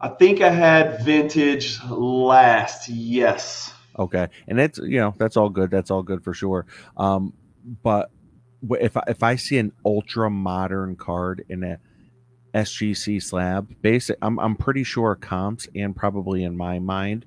I 0.00 0.08
think 0.08 0.40
I 0.40 0.50
had 0.50 1.04
vintage 1.04 1.82
last. 1.84 2.88
Yes. 2.88 3.72
Okay, 3.98 4.26
and 4.48 4.58
it's 4.60 4.78
you 4.78 4.98
know 4.98 5.14
that's 5.16 5.36
all 5.36 5.48
good. 5.48 5.70
That's 5.70 5.90
all 5.90 6.02
good 6.02 6.24
for 6.24 6.34
sure. 6.34 6.66
Um, 6.96 7.32
but 7.82 8.10
if 8.70 8.96
I, 8.96 9.02
if 9.08 9.22
I 9.22 9.36
see 9.36 9.58
an 9.58 9.72
ultra 9.84 10.30
modern 10.30 10.96
card 10.96 11.44
in 11.48 11.62
a 11.62 11.78
SGC 12.54 13.22
slab, 13.22 13.74
basic, 13.82 14.16
I'm 14.22 14.38
I'm 14.38 14.56
pretty 14.56 14.84
sure 14.84 15.14
comps 15.16 15.68
and 15.74 15.94
probably 15.94 16.44
in 16.44 16.56
my 16.56 16.78
mind, 16.78 17.26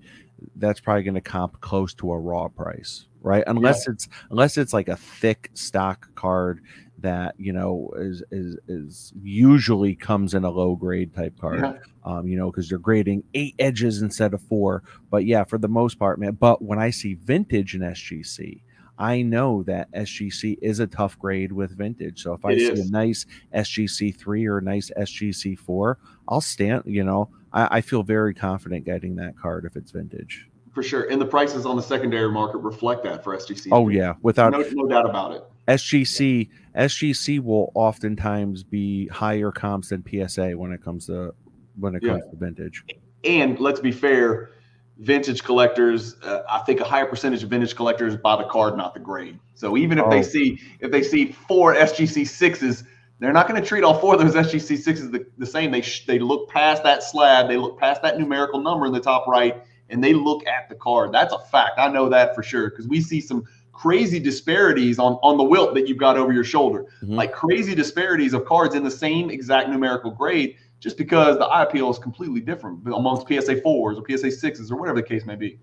that's 0.56 0.80
probably 0.80 1.04
going 1.04 1.16
to 1.16 1.22
comp 1.22 1.60
close 1.62 1.94
to 1.96 2.12
a 2.12 2.20
raw 2.20 2.48
price, 2.48 3.08
right? 3.22 3.44
Unless 3.48 3.88
yeah. 3.88 3.94
it's 3.94 4.08
unless 4.30 4.58
it's 4.58 4.74
like 4.74 4.88
a 4.88 4.96
thick 4.96 5.52
stock 5.54 6.14
card 6.16 6.62
that 7.00 7.36
you 7.38 7.54
know 7.54 7.92
is 7.98 8.24
is 8.32 8.58
is 8.68 9.14
usually 9.22 9.96
comes 9.96 10.34
in 10.34 10.44
a 10.44 10.50
low 10.50 10.76
grade 10.76 11.14
type 11.14 11.40
card 11.40 11.62
yeah. 11.62 11.74
um 12.04 12.28
you 12.28 12.36
know 12.36 12.50
because 12.50 12.72
you're 12.72 12.80
grading 12.80 13.24
eight 13.34 13.54
edges 13.60 14.02
instead 14.02 14.34
of 14.34 14.42
four 14.42 14.84
but 15.12 15.26
yeah 15.26 15.44
for 15.44 15.58
the 15.58 15.68
most 15.68 16.00
part 16.00 16.20
man 16.20 16.34
but 16.34 16.62
when 16.62 16.80
i 16.80 16.90
see 16.90 17.14
vintage 17.14 17.76
in 17.76 17.82
sgc 17.82 18.62
i 18.98 19.22
know 19.22 19.64
that 19.64 19.92
sgc 19.92 20.58
is 20.62 20.80
a 20.80 20.88
tough 20.88 21.18
grade 21.20 21.52
with 21.52 21.78
vintage 21.78 22.24
so 22.24 22.34
if 22.34 22.44
i 22.46 22.52
it 22.52 22.76
see 22.76 22.82
a 22.82 22.86
nice 22.86 23.26
sgc 23.56 24.16
3 24.16 24.46
or 24.48 24.58
a 24.58 24.62
nice 24.62 24.92
sgc 24.98 25.58
4 25.58 25.98
i'll 26.28 26.42
stand 26.42 26.84
you 26.86 27.04
know 27.04 27.30
I, 27.54 27.78
I 27.78 27.82
feel 27.82 28.04
very 28.04 28.34
confident 28.34 28.86
getting 28.86 29.16
that 29.18 29.38
card 29.38 29.66
if 29.66 29.76
it's 29.76 29.92
vintage 29.92 30.48
for 30.74 30.84
sure 30.84 31.10
and 31.10 31.20
the 31.20 31.26
prices 31.26 31.66
on 31.66 31.76
the 31.76 31.84
secondary 31.84 32.32
market 32.32 32.60
reflect 32.60 33.04
that 33.04 33.24
for 33.24 33.36
sgc 33.38 33.68
oh 33.72 33.90
yeah 33.90 34.14
without 34.22 34.52
no, 34.52 34.64
no 34.72 34.88
doubt 34.88 35.10
about 35.10 35.34
it 35.34 35.44
SGC 35.68 36.50
SGC 36.76 37.40
will 37.42 37.72
oftentimes 37.76 38.64
be 38.64 39.08
higher 39.08 39.52
comps 39.52 39.90
than 39.90 40.04
PSA 40.04 40.52
when 40.52 40.72
it 40.72 40.84
comes 40.84 41.08
to 41.08 41.34
when 41.78 41.96
it 41.96 42.02
comes 42.02 42.24
yeah. 42.26 42.32
to 42.32 42.38
vintage. 42.38 42.84
And 43.24 43.60
let's 43.60 43.80
be 43.80 43.92
fair, 43.92 44.52
vintage 45.00 45.44
collectors, 45.44 46.16
uh, 46.24 46.42
I 46.50 46.60
think 46.60 46.80
a 46.80 46.84
higher 46.84 47.06
percentage 47.06 47.44
of 47.44 47.50
vintage 47.50 47.76
collectors 47.76 48.16
buy 48.18 48.36
the 48.36 48.46
card, 48.46 48.78
not 48.78 48.94
the 48.94 49.00
grade. 49.00 49.40
So 49.54 49.78
even 49.78 50.00
if 50.00 50.06
oh. 50.06 50.10
they 50.10 50.24
see 50.24 50.60
if 50.80 50.92
they 50.92 51.04
see 51.04 51.32
four 51.32 51.76
SGC 51.76 52.28
sixes, 52.28 52.84
they're 53.20 53.34
not 53.34 53.48
going 53.48 53.62
to 53.62 53.68
treat 53.68 53.84
all 53.84 54.00
four 54.00 54.16
of 54.16 54.20
those 54.20 54.36
SGC 54.36 54.78
sixes 54.78 55.12
the, 55.12 55.26
the 55.38 55.46
same. 55.46 55.72
They 55.72 55.82
sh- 55.82 56.06
they 56.06 56.20
look 56.20 56.50
past 56.50 56.84
that 56.84 57.04
slab, 57.04 57.48
they 57.48 57.58
look 57.58 57.80
past 57.80 58.02
that 58.02 58.20
numerical 58.20 58.60
number 58.60 58.86
in 58.86 58.92
the 58.92 59.00
top 59.00 59.28
right, 59.28 59.64
and 59.90 60.04
they 60.04 60.14
look 60.14 60.46
at 60.48 60.70
the 60.70 60.76
card. 60.76 61.12
That's 61.12 61.34
a 61.34 61.40
fact. 61.40 61.74
I 61.78 61.90
know 61.90 62.10
that 62.10 62.36
for 62.36 62.44
sure 62.44 62.70
because 62.70 62.88
we 62.88 63.02
see 63.02 63.22
some 63.22 63.46
crazy 63.74 64.20
disparities 64.20 64.98
on 64.98 65.14
on 65.22 65.38
the 65.38 65.44
wilt 65.44 65.76
that 65.76 65.88
you've 65.88 66.00
got 66.00 66.18
over 66.18 66.34
your 66.34 66.44
shoulder, 66.44 66.86
mm-hmm. 67.04 67.14
like 67.14 67.32
crazy 67.32 67.76
disparities 67.76 68.34
of 68.34 68.46
cards 68.46 68.74
in 68.74 68.84
the 68.84 68.92
same 68.92 69.30
exact 69.30 69.70
numerical 69.70 70.10
grade, 70.10 70.56
just 70.80 70.98
because 70.98 71.38
the 71.38 71.48
appeal 71.48 71.90
is 71.90 71.98
completely 72.00 72.40
different 72.40 72.86
amongst 72.88 73.28
PSA 73.28 73.62
fours 73.62 73.98
or 73.98 74.04
PSA 74.08 74.32
sixes 74.32 74.72
or 74.72 74.78
whatever 74.78 75.02
the 75.02 75.08
case 75.08 75.26
may 75.26 75.36
be. 75.36 75.60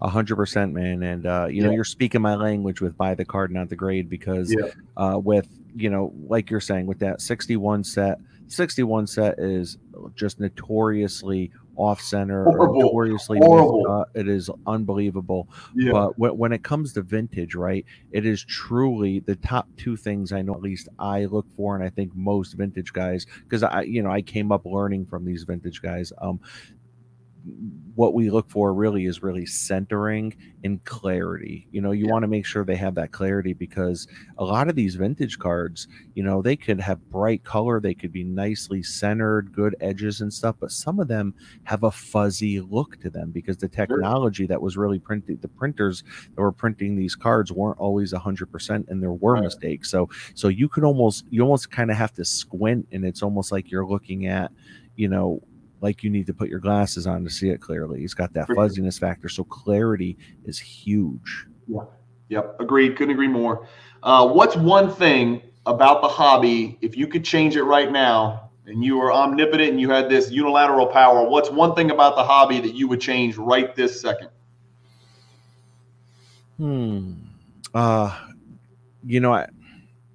A 0.00 0.08
hundred 0.08 0.36
percent, 0.36 0.72
man, 0.72 1.02
and 1.02 1.26
uh, 1.26 1.46
you 1.50 1.62
know 1.62 1.70
you're 1.70 1.84
speaking 1.84 2.22
my 2.22 2.36
language 2.36 2.80
with 2.80 2.96
buy 2.96 3.14
the 3.14 3.24
card, 3.24 3.50
not 3.50 3.68
the 3.68 3.76
grade, 3.76 4.08
because 4.08 4.54
yeah. 4.54 4.68
uh, 4.96 5.18
with 5.18 5.48
you 5.74 5.90
know, 5.90 6.12
like 6.26 6.50
you're 6.50 6.60
saying, 6.60 6.86
with 6.86 6.98
that 7.00 7.20
61 7.20 7.84
set, 7.84 8.18
61 8.48 9.06
set 9.06 9.38
is 9.38 9.78
just 10.14 10.40
notoriously 10.40 11.50
off 11.78 12.00
center, 12.00 12.44
notoriously 12.44 13.38
uh, 13.40 14.04
it 14.14 14.28
is 14.28 14.50
unbelievable. 14.66 15.48
Yeah. 15.74 15.92
But 15.92 16.18
when, 16.18 16.36
when 16.36 16.52
it 16.52 16.64
comes 16.64 16.92
to 16.94 17.02
vintage, 17.02 17.54
right, 17.54 17.86
it 18.10 18.26
is 18.26 18.44
truly 18.44 19.20
the 19.20 19.36
top 19.36 19.68
two 19.76 19.96
things 19.96 20.32
I 20.32 20.42
know 20.42 20.54
at 20.54 20.60
least 20.60 20.88
I 20.98 21.26
look 21.26 21.46
for, 21.56 21.76
and 21.76 21.84
I 21.84 21.88
think 21.88 22.14
most 22.14 22.54
vintage 22.54 22.92
guys, 22.92 23.26
because 23.44 23.62
I, 23.62 23.82
you 23.82 24.02
know, 24.02 24.10
I 24.10 24.22
came 24.22 24.50
up 24.50 24.66
learning 24.66 25.06
from 25.06 25.24
these 25.24 25.44
vintage 25.44 25.80
guys. 25.80 26.12
Um, 26.20 26.40
what 27.94 28.14
we 28.14 28.30
look 28.30 28.48
for 28.48 28.72
really 28.72 29.06
is 29.06 29.22
really 29.24 29.44
centering 29.44 30.32
and 30.62 30.82
clarity. 30.84 31.66
You 31.72 31.80
know, 31.80 31.90
you 31.90 32.06
yeah. 32.06 32.12
want 32.12 32.22
to 32.22 32.28
make 32.28 32.46
sure 32.46 32.64
they 32.64 32.76
have 32.76 32.94
that 32.94 33.10
clarity 33.10 33.52
because 33.52 34.06
a 34.38 34.44
lot 34.44 34.68
of 34.68 34.76
these 34.76 34.94
vintage 34.94 35.38
cards, 35.38 35.88
you 36.14 36.22
know, 36.22 36.40
they 36.40 36.54
could 36.54 36.80
have 36.80 37.10
bright 37.10 37.42
color, 37.42 37.80
they 37.80 37.94
could 37.94 38.12
be 38.12 38.22
nicely 38.22 38.82
centered, 38.84 39.52
good 39.52 39.74
edges 39.80 40.20
and 40.20 40.32
stuff, 40.32 40.54
but 40.60 40.70
some 40.70 41.00
of 41.00 41.08
them 41.08 41.34
have 41.64 41.82
a 41.82 41.90
fuzzy 41.90 42.60
look 42.60 43.00
to 43.00 43.10
them 43.10 43.32
because 43.32 43.56
the 43.56 43.68
technology 43.68 44.46
that 44.46 44.62
was 44.62 44.76
really 44.76 45.00
printing 45.00 45.38
the 45.38 45.48
printers 45.48 46.04
that 46.34 46.40
were 46.40 46.52
printing 46.52 46.94
these 46.94 47.16
cards 47.16 47.50
weren't 47.50 47.78
always 47.78 48.12
100% 48.12 48.88
and 48.88 49.02
there 49.02 49.12
were 49.12 49.34
right. 49.34 49.42
mistakes. 49.42 49.90
So 49.90 50.08
so 50.34 50.46
you 50.46 50.68
could 50.68 50.84
almost 50.84 51.24
you 51.30 51.42
almost 51.42 51.70
kind 51.70 51.90
of 51.90 51.96
have 51.96 52.12
to 52.14 52.24
squint 52.24 52.86
and 52.92 53.04
it's 53.04 53.22
almost 53.22 53.50
like 53.50 53.70
you're 53.72 53.86
looking 53.86 54.26
at, 54.26 54.52
you 54.94 55.08
know, 55.08 55.42
like 55.80 56.02
you 56.02 56.10
need 56.10 56.26
to 56.26 56.34
put 56.34 56.48
your 56.48 56.60
glasses 56.60 57.06
on 57.06 57.24
to 57.24 57.30
see 57.30 57.50
it 57.50 57.60
clearly. 57.60 58.00
He's 58.00 58.14
got 58.14 58.32
that 58.34 58.48
fuzziness 58.54 58.98
factor, 58.98 59.28
so 59.28 59.44
clarity 59.44 60.16
is 60.44 60.58
huge. 60.58 61.46
Yeah. 61.66 61.82
Yep. 62.28 62.56
Agreed. 62.60 62.96
Couldn't 62.96 63.12
agree 63.12 63.28
more. 63.28 63.66
Uh, 64.02 64.28
what's 64.28 64.56
one 64.56 64.92
thing 64.92 65.42
about 65.66 66.02
the 66.02 66.08
hobby, 66.08 66.78
if 66.80 66.96
you 66.96 67.06
could 67.06 67.24
change 67.24 67.56
it 67.56 67.62
right 67.62 67.90
now, 67.90 68.50
and 68.66 68.84
you 68.84 68.98
were 68.98 69.12
omnipotent 69.12 69.70
and 69.70 69.80
you 69.80 69.90
had 69.90 70.10
this 70.10 70.30
unilateral 70.30 70.86
power, 70.86 71.26
what's 71.26 71.50
one 71.50 71.74
thing 71.74 71.90
about 71.90 72.16
the 72.16 72.24
hobby 72.24 72.60
that 72.60 72.74
you 72.74 72.86
would 72.86 73.00
change 73.00 73.36
right 73.36 73.74
this 73.74 74.00
second? 74.00 74.28
Hmm. 76.58 77.12
Uh, 77.72 78.14
you 79.06 79.20
know, 79.20 79.32
I, 79.32 79.48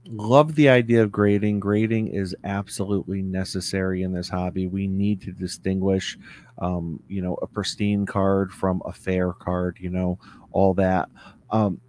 love 0.08 0.56
the 0.56 0.70
idea 0.70 1.04
of 1.04 1.12
grading. 1.12 1.60
Grading 1.60 2.08
is 2.08 2.36
absolutely 2.44 3.22
necessary 3.22 4.04
in 4.04 4.14
this 4.14 4.30
hobby. 4.30 4.68
We 4.68 4.88
need 4.88 5.22
to 5.22 5.32
distinguish, 5.32 6.18
um, 6.60 7.02
you 7.08 7.22
know, 7.22 7.36
a 7.42 7.48
pristine 7.48 8.06
card 8.06 8.52
from 8.52 8.82
a 8.86 8.94
fair 8.94 9.34
card. 9.34 9.78
You 9.80 9.90
know, 9.90 10.20
all 10.52 10.74
that. 10.76 11.10
Um, 11.50 11.80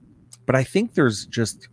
but 0.47 0.55
I 0.55 0.65
think 0.65 0.95
there's 0.95 1.27
just 1.27 1.69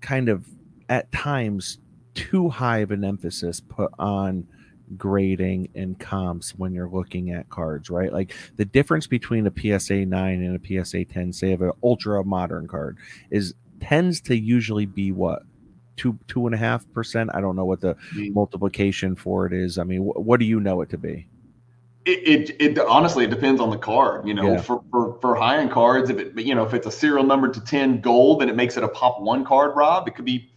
kind 0.00 0.28
of 0.28 0.46
at 0.88 1.10
times 1.12 1.78
too 2.14 2.48
high 2.48 2.78
of 2.78 2.90
an 2.90 3.04
emphasis 3.04 3.60
put 3.60 3.90
on 3.98 4.46
grading 4.96 5.68
and 5.74 5.98
comps 5.98 6.54
when 6.54 6.72
you're 6.72 6.88
looking 6.88 7.30
at 7.30 7.48
cards, 7.48 7.90
right? 7.90 8.12
Like 8.12 8.34
the 8.56 8.64
difference 8.64 9.06
between 9.06 9.46
a 9.46 9.52
PSA 9.78 10.06
9 10.06 10.42
and 10.42 10.56
a 10.56 10.84
PSA 10.84 11.06
10, 11.06 11.32
say 11.32 11.52
of 11.52 11.62
an 11.62 11.72
ultra 11.82 12.22
modern 12.24 12.68
card, 12.68 12.98
is 13.30 13.54
tends 13.80 14.20
to 14.22 14.36
usually 14.36 14.86
be 14.86 15.12
what 15.12 15.42
two 15.96 16.18
two 16.28 16.46
and 16.46 16.54
a 16.54 16.58
half 16.58 16.90
percent. 16.92 17.30
I 17.34 17.40
don't 17.40 17.56
know 17.56 17.64
what 17.64 17.80
the 17.80 17.94
mm. 18.14 18.34
multiplication 18.34 19.16
for 19.16 19.46
it 19.46 19.52
is. 19.52 19.78
I 19.78 19.84
mean, 19.84 20.02
wh- 20.02 20.16
what 20.16 20.40
do 20.40 20.46
you 20.46 20.60
know 20.60 20.80
it 20.82 20.90
to 20.90 20.98
be? 20.98 21.26
It, 22.04 22.50
it, 22.50 22.56
it 22.60 22.78
honestly 22.78 23.24
it 23.24 23.30
depends 23.30 23.60
on 23.60 23.70
the 23.70 23.78
card. 23.78 24.26
You 24.26 24.34
know, 24.34 24.52
yeah. 24.52 24.60
for, 24.60 24.84
for 24.90 25.18
for 25.20 25.34
high 25.34 25.58
end 25.58 25.70
cards, 25.70 26.10
if 26.10 26.18
it 26.18 26.38
you 26.38 26.54
know 26.54 26.64
if 26.64 26.74
it's 26.74 26.86
a 26.86 26.90
serial 26.90 27.24
number 27.24 27.48
to 27.48 27.60
ten 27.60 28.00
gold, 28.00 28.40
then 28.40 28.48
it 28.48 28.56
makes 28.56 28.76
it 28.76 28.84
a 28.84 28.88
pop 28.88 29.20
one 29.20 29.44
card. 29.44 29.74
Rob, 29.74 30.06
it 30.08 30.14
could 30.14 30.24
be, 30.24 30.52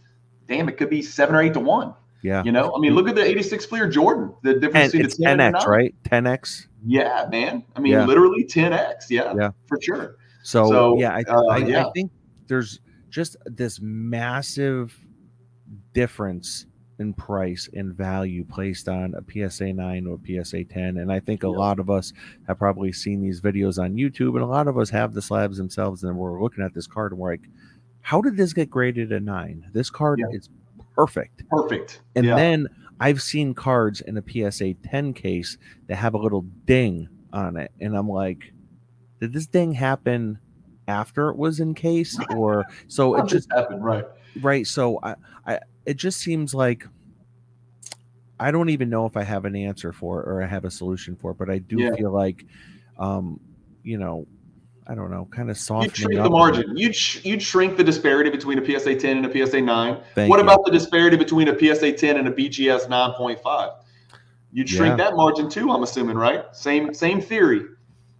damn, 0.46 0.68
it 0.68 0.76
could 0.76 0.90
be 0.90 1.02
seven 1.02 1.34
or 1.34 1.42
eight 1.42 1.54
to 1.54 1.60
one. 1.60 1.94
Yeah. 2.22 2.42
You 2.42 2.52
know, 2.52 2.74
I 2.74 2.80
mean, 2.80 2.94
look 2.94 3.08
at 3.08 3.14
the 3.14 3.22
86 3.22 3.66
Fleer 3.66 3.88
Jordan. 3.88 4.34
The 4.42 4.54
difference 4.54 4.90
between 4.90 5.38
10 5.38 5.38
10x, 5.38 5.66
right? 5.66 5.94
10x. 6.02 6.66
Yeah, 6.84 7.28
man. 7.30 7.64
I 7.76 7.80
mean, 7.80 7.92
yeah. 7.92 8.04
literally 8.04 8.44
10x. 8.44 9.04
Yeah, 9.08 9.34
yeah, 9.38 9.50
for 9.68 9.80
sure. 9.80 10.16
So, 10.42 10.68
so 10.68 10.98
yeah, 10.98 11.14
I, 11.14 11.22
uh, 11.28 11.44
I, 11.46 11.56
yeah. 11.58 11.86
I 11.86 11.90
think 11.92 12.10
there's 12.48 12.80
just 13.10 13.36
this 13.46 13.80
massive 13.80 14.98
difference 15.98 16.66
in 17.00 17.12
price 17.12 17.68
and 17.74 17.92
value 17.92 18.44
placed 18.44 18.88
on 18.88 19.14
a 19.14 19.48
PSA 19.50 19.72
9 19.72 20.06
or 20.06 20.18
PSA 20.24 20.62
10. 20.62 20.98
And 20.98 21.12
I 21.12 21.18
think 21.18 21.42
a 21.42 21.48
lot 21.48 21.80
of 21.80 21.90
us 21.90 22.12
have 22.46 22.56
probably 22.58 22.92
seen 22.92 23.20
these 23.20 23.40
videos 23.40 23.82
on 23.82 23.94
YouTube, 23.94 24.34
and 24.34 24.42
a 24.42 24.46
lot 24.46 24.68
of 24.68 24.78
us 24.78 24.90
have 24.90 25.12
the 25.12 25.22
slabs 25.22 25.58
themselves. 25.58 26.04
And 26.04 26.16
we're 26.16 26.40
looking 26.40 26.62
at 26.64 26.72
this 26.72 26.86
card 26.86 27.10
and 27.10 27.20
we're 27.20 27.32
like, 27.32 27.48
how 28.00 28.20
did 28.20 28.36
this 28.36 28.52
get 28.52 28.70
graded 28.70 29.10
a 29.10 29.18
nine? 29.18 29.68
This 29.72 29.90
card 29.90 30.20
Yeah. 30.20 30.36
is 30.36 30.50
perfect. 30.94 31.42
Perfect. 31.48 32.00
And 32.14 32.26
yeah. 32.26 32.36
then 32.36 32.68
I've 33.00 33.20
seen 33.20 33.54
cards 33.54 34.00
in 34.00 34.16
a 34.16 34.22
PSA 34.22 34.74
10 34.74 35.14
case 35.14 35.58
that 35.88 35.96
have 35.96 36.14
a 36.14 36.18
little 36.18 36.42
ding 36.64 37.08
on 37.32 37.56
it. 37.56 37.72
And 37.80 37.96
I'm 37.96 38.08
like, 38.08 38.52
did 39.20 39.32
this 39.32 39.48
ding 39.48 39.72
happen 39.72 40.38
after 40.86 41.28
it 41.30 41.36
was 41.36 41.58
encased? 41.58 42.20
Or 42.36 42.66
so 42.86 43.16
it 43.16 43.26
just 43.26 43.50
happened, 43.52 43.84
right? 43.84 44.04
right 44.40 44.66
so 44.66 44.98
I, 45.02 45.14
I 45.46 45.58
it 45.88 45.96
just 45.96 46.18
seems 46.20 46.52
like 46.54 46.84
i 48.38 48.50
don't 48.50 48.68
even 48.68 48.88
know 48.90 49.06
if 49.06 49.16
i 49.16 49.22
have 49.22 49.44
an 49.44 49.56
answer 49.56 49.92
for 49.92 50.20
it 50.22 50.28
or 50.28 50.42
i 50.42 50.46
have 50.46 50.64
a 50.64 50.70
solution 50.70 51.16
for 51.16 51.30
it 51.32 51.38
but 51.38 51.48
i 51.50 51.58
do 51.58 51.76
Yeah. 51.80 51.94
feel 51.96 52.12
like 52.12 52.44
um 52.98 53.40
you 53.82 53.98
know 53.98 54.26
i 54.86 54.94
don't 54.94 55.10
know 55.10 55.26
kind 55.30 55.50
of 55.50 55.56
You'd 55.56 55.62
softening 55.62 55.94
shrink 55.94 56.20
up 56.20 56.24
the 56.24 56.30
margin. 56.30 56.76
You'd 56.76 56.94
sh- 56.94 57.24
you'd 57.24 57.42
shrink 57.42 57.76
the 57.76 57.84
disparity 57.84 58.30
between 58.30 58.58
a 58.58 58.64
PSA 58.64 58.96
10 58.96 59.16
and 59.18 59.26
a 59.26 59.46
PSA 59.46 59.60
9. 59.60 60.00
Thank 60.14 60.30
what 60.30 60.38
you. 60.38 60.44
about 60.44 60.64
the 60.64 60.70
disparity 60.70 61.16
between 61.16 61.48
a 61.48 61.58
PSA 61.58 61.92
10 61.92 62.16
and 62.16 62.26
a 62.28 62.30
BGS 62.32 62.88
9.5? 62.88 63.74
You'd 64.52 64.68
shrink 64.68 64.92
Yeah. 64.98 65.04
that 65.04 65.14
margin 65.16 65.48
too. 65.50 65.70
I'm 65.70 65.82
assuming, 65.82 66.16
right? 66.16 66.44
Same 66.52 66.92
same 66.94 67.20
theory. 67.20 67.62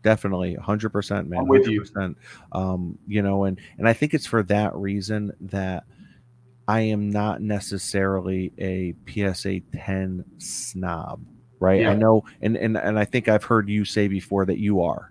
definitely 0.02 0.56
100% 0.56 1.26
man 1.28 1.40
I'm 1.40 1.48
with 1.48 1.66
you. 1.66 1.82
100%. 1.82 2.14
um 2.52 2.98
you 3.06 3.20
know 3.22 3.44
and 3.44 3.58
and 3.78 3.88
i 3.88 3.92
think 3.92 4.14
it's 4.14 4.26
for 4.26 4.42
that 4.44 4.74
reason 4.76 5.32
that 5.40 5.84
i 6.68 6.80
am 6.80 7.10
not 7.10 7.40
necessarily 7.42 8.52
a 8.58 8.94
psa 9.08 9.60
10 9.74 10.24
snob 10.38 11.20
right 11.58 11.80
Yeah. 11.80 11.90
i 11.90 11.94
know 11.94 12.24
and 12.40 12.56
and 12.56 12.76
and 12.76 12.98
i 12.98 13.04
think 13.04 13.28
i've 13.28 13.44
heard 13.44 13.68
you 13.68 13.84
say 13.84 14.06
before 14.06 14.46
that 14.46 14.58
you 14.58 14.82
are 14.82 15.10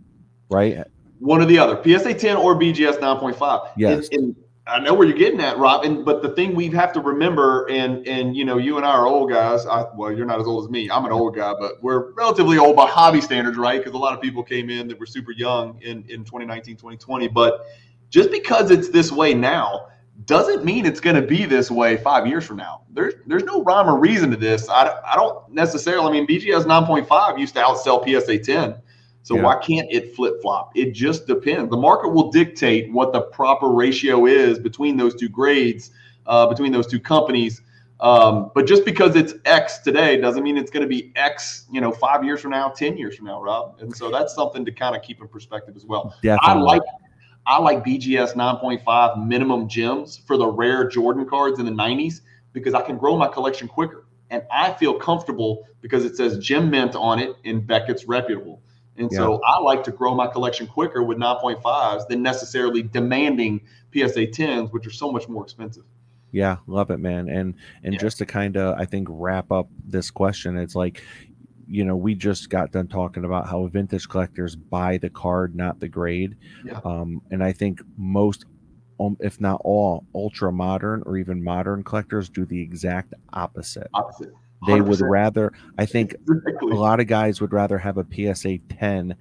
right 0.49 0.77
One 1.19 1.41
or 1.41 1.45
the 1.45 1.57
other, 1.57 1.81
PSA 1.83 2.13
10 2.13 2.37
or 2.37 2.55
BGS 2.55 2.99
9.5. 2.99 3.69
Yes. 3.75 4.07
And, 4.11 4.23
and 4.23 4.35
I 4.67 4.79
know 4.79 4.93
where 4.93 5.07
you're 5.07 5.17
getting 5.17 5.41
at, 5.41 5.57
Rob. 5.57 5.83
And 5.83 6.05
but 6.05 6.21
the 6.21 6.29
thing 6.29 6.53
we 6.53 6.67
have 6.69 6.93
to 6.93 6.99
remember, 6.99 7.67
and 7.71 8.07
and 8.07 8.35
you 8.35 8.45
know, 8.45 8.57
you 8.59 8.77
and 8.77 8.85
I 8.85 8.91
are 8.91 9.07
old 9.07 9.31
guys. 9.31 9.65
I, 9.65 9.85
well, 9.95 10.11
you're 10.11 10.27
not 10.27 10.39
as 10.39 10.45
old 10.45 10.65
as 10.65 10.69
me. 10.69 10.91
I'm 10.91 11.05
an 11.05 11.11
old 11.11 11.35
guy, 11.35 11.53
but 11.59 11.81
we're 11.81 12.11
relatively 12.13 12.59
old 12.59 12.75
by 12.75 12.85
hobby 12.85 13.19
standards, 13.19 13.57
right? 13.57 13.79
Because 13.79 13.93
a 13.93 13.97
lot 13.97 14.13
of 14.13 14.21
people 14.21 14.43
came 14.43 14.69
in 14.69 14.87
that 14.89 14.99
were 14.99 15.07
super 15.07 15.31
young 15.31 15.81
in 15.81 16.03
in 16.07 16.23
2019, 16.23 16.75
2020. 16.75 17.29
But 17.29 17.65
just 18.11 18.29
because 18.29 18.69
it's 18.69 18.89
this 18.89 19.11
way 19.11 19.33
now 19.33 19.87
doesn't 20.25 20.65
mean 20.65 20.85
it's 20.85 20.99
going 20.99 21.15
to 21.15 21.21
be 21.21 21.45
this 21.45 21.69
way 21.69 21.97
five 21.97 22.25
years 22.25 22.45
from 22.45 22.57
now. 22.57 22.81
There's 22.91 23.13
there's 23.27 23.43
no 23.43 23.63
rhyme 23.63 23.87
or 23.87 23.99
reason 23.99 24.31
to 24.31 24.37
this. 24.37 24.67
I, 24.69 24.99
I 25.05 25.15
don't 25.15 25.49
necessarily. 25.51 26.07
I 26.07 26.11
mean, 26.11 26.27
BGS 26.27 26.63
9.5 26.63 27.39
used 27.39 27.53
to 27.55 27.61
outsell 27.61 28.03
PSA 28.03 28.39
10. 28.39 28.75
So 29.21 29.35
Yeah. 29.35 29.43
why 29.43 29.57
can't 29.57 29.87
it 29.91 30.15
flip 30.15 30.41
flop? 30.41 30.71
It 30.75 30.93
just 30.93 31.27
depends. 31.27 31.69
The 31.69 31.77
market 31.77 32.09
will 32.09 32.31
dictate 32.31 32.91
what 32.91 33.13
the 33.13 33.21
proper 33.21 33.67
ratio 33.67 34.25
is 34.25 34.57
between 34.57 34.97
those 34.97 35.15
two 35.15 35.29
grades, 35.29 35.91
uh, 36.25 36.47
between 36.47 36.71
those 36.71 36.87
two 36.87 36.99
companies. 36.99 37.61
Um, 37.99 38.51
but 38.53 38.67
just 38.67 38.85
because 38.85 39.15
it's 39.15 39.33
X 39.45 39.79
today 39.79 40.21
doesn't 40.21 40.43
mean 40.43 40.55
it's 40.57 40.71
going 40.71 40.83
to 40.83 40.87
be 40.87 41.11
X, 41.15 41.65
you 41.71 41.81
know, 41.81 41.91
five 41.91 42.23
years 42.23 42.41
from 42.41 42.51
now, 42.51 42.69
ten 42.69 42.95
years 42.95 43.15
from 43.15 43.25
now, 43.25 43.41
Rob. 43.41 43.77
And 43.79 43.95
so 43.95 44.09
that's 44.09 44.33
something 44.33 44.63
to 44.65 44.71
kind 44.71 44.95
of 44.95 45.01
keep 45.01 45.19
in 45.19 45.27
perspective 45.27 45.75
as 45.75 45.85
well. 45.85 46.15
definitely 46.21 46.61
I 46.61 46.63
like 46.63 46.81
I 47.47 47.59
like 47.59 47.83
BGS 47.83 48.33
9.5 48.35 49.25
minimum 49.25 49.69
gems 49.69 50.17
for 50.17 50.37
the 50.37 50.45
rare 50.45 50.87
Jordan 50.87 51.25
cards 51.27 51.59
in 51.59 51.65
the 51.65 51.71
90s 51.71 52.21
because 52.51 52.73
I 52.73 52.81
can 52.81 52.97
grow 52.97 53.15
my 53.17 53.27
collection 53.29 53.67
quicker. 53.67 54.05
And 54.29 54.43
I 54.51 54.73
feel 54.73 54.99
comfortable 54.99 55.65
because 55.81 56.03
it 56.03 56.17
says 56.17 56.37
Gem 56.39 56.69
Mint 56.69 56.95
on 56.95 57.19
it 57.19 57.35
and 57.45 57.65
Beckett's 57.65 58.05
reputable. 58.05 58.61
And 58.97 59.11
so 59.11 59.39
I 59.43 59.59
like 59.59 59.83
to 59.85 59.91
grow 59.91 60.13
my 60.15 60.27
collection 60.27 60.67
quicker 60.67 61.03
with 61.03 61.17
9.5s 61.17 62.07
than 62.07 62.21
necessarily 62.21 62.81
demanding 62.81 63.61
PSA 63.93 64.27
10s, 64.27 64.73
which 64.73 64.85
are 64.85 64.91
so 64.91 65.11
much 65.11 65.29
more 65.29 65.43
expensive. 65.43 65.83
Yeah, 66.31 66.57
love 66.67 66.89
it, 66.89 66.97
man. 66.97 67.29
And 67.29 67.53
and 67.83 67.93
Yeah. 67.93 67.99
just 67.99 68.17
to 68.17 68.25
kind 68.25 68.57
of 68.57 68.77
I 68.77 68.83
think 68.85 69.07
wrap 69.09 69.51
up 69.51 69.69
this 69.85 70.11
question, 70.11 70.57
it's 70.57 70.75
like, 70.75 71.01
you 71.69 71.83
know, 71.83 71.95
we 71.95 72.15
just 72.15 72.49
got 72.49 72.71
done 72.71 72.87
talking 72.87 73.25
about 73.25 73.47
how 73.47 73.65
vintage 73.67 74.07
collectors 74.07 74.55
buy 74.55 74.97
the 74.97 75.09
card, 75.09 75.55
not 75.55 75.79
the 75.79 75.87
grade. 75.87 76.35
Yeah. 76.65 76.79
Um, 76.85 77.21
and 77.31 77.43
I 77.43 77.51
think 77.51 77.81
most, 77.97 78.45
um, 78.99 79.17
if 79.19 79.39
not 79.41 79.61
all, 79.63 80.05
ultra 80.15 80.51
modern 80.51 81.03
or 81.05 81.17
even 81.17 81.43
modern 81.43 81.83
collectors 81.83 82.29
do 82.29 82.45
the 82.45 82.61
exact 82.61 83.13
opposite. 83.33 83.87
Opposite. 83.93 84.33
They 84.65 84.81
would 84.81 85.01
rather, 85.01 85.53
I 85.77 85.85
think, 85.85 86.15
a 86.61 86.65
lot 86.65 86.99
of 86.99 87.05
guys 87.07 87.39
would 87.41 87.53
rather 87.53 87.77
have 87.77 87.97
a 87.97 88.05
PSA 88.11 88.57
10, 88.79 89.15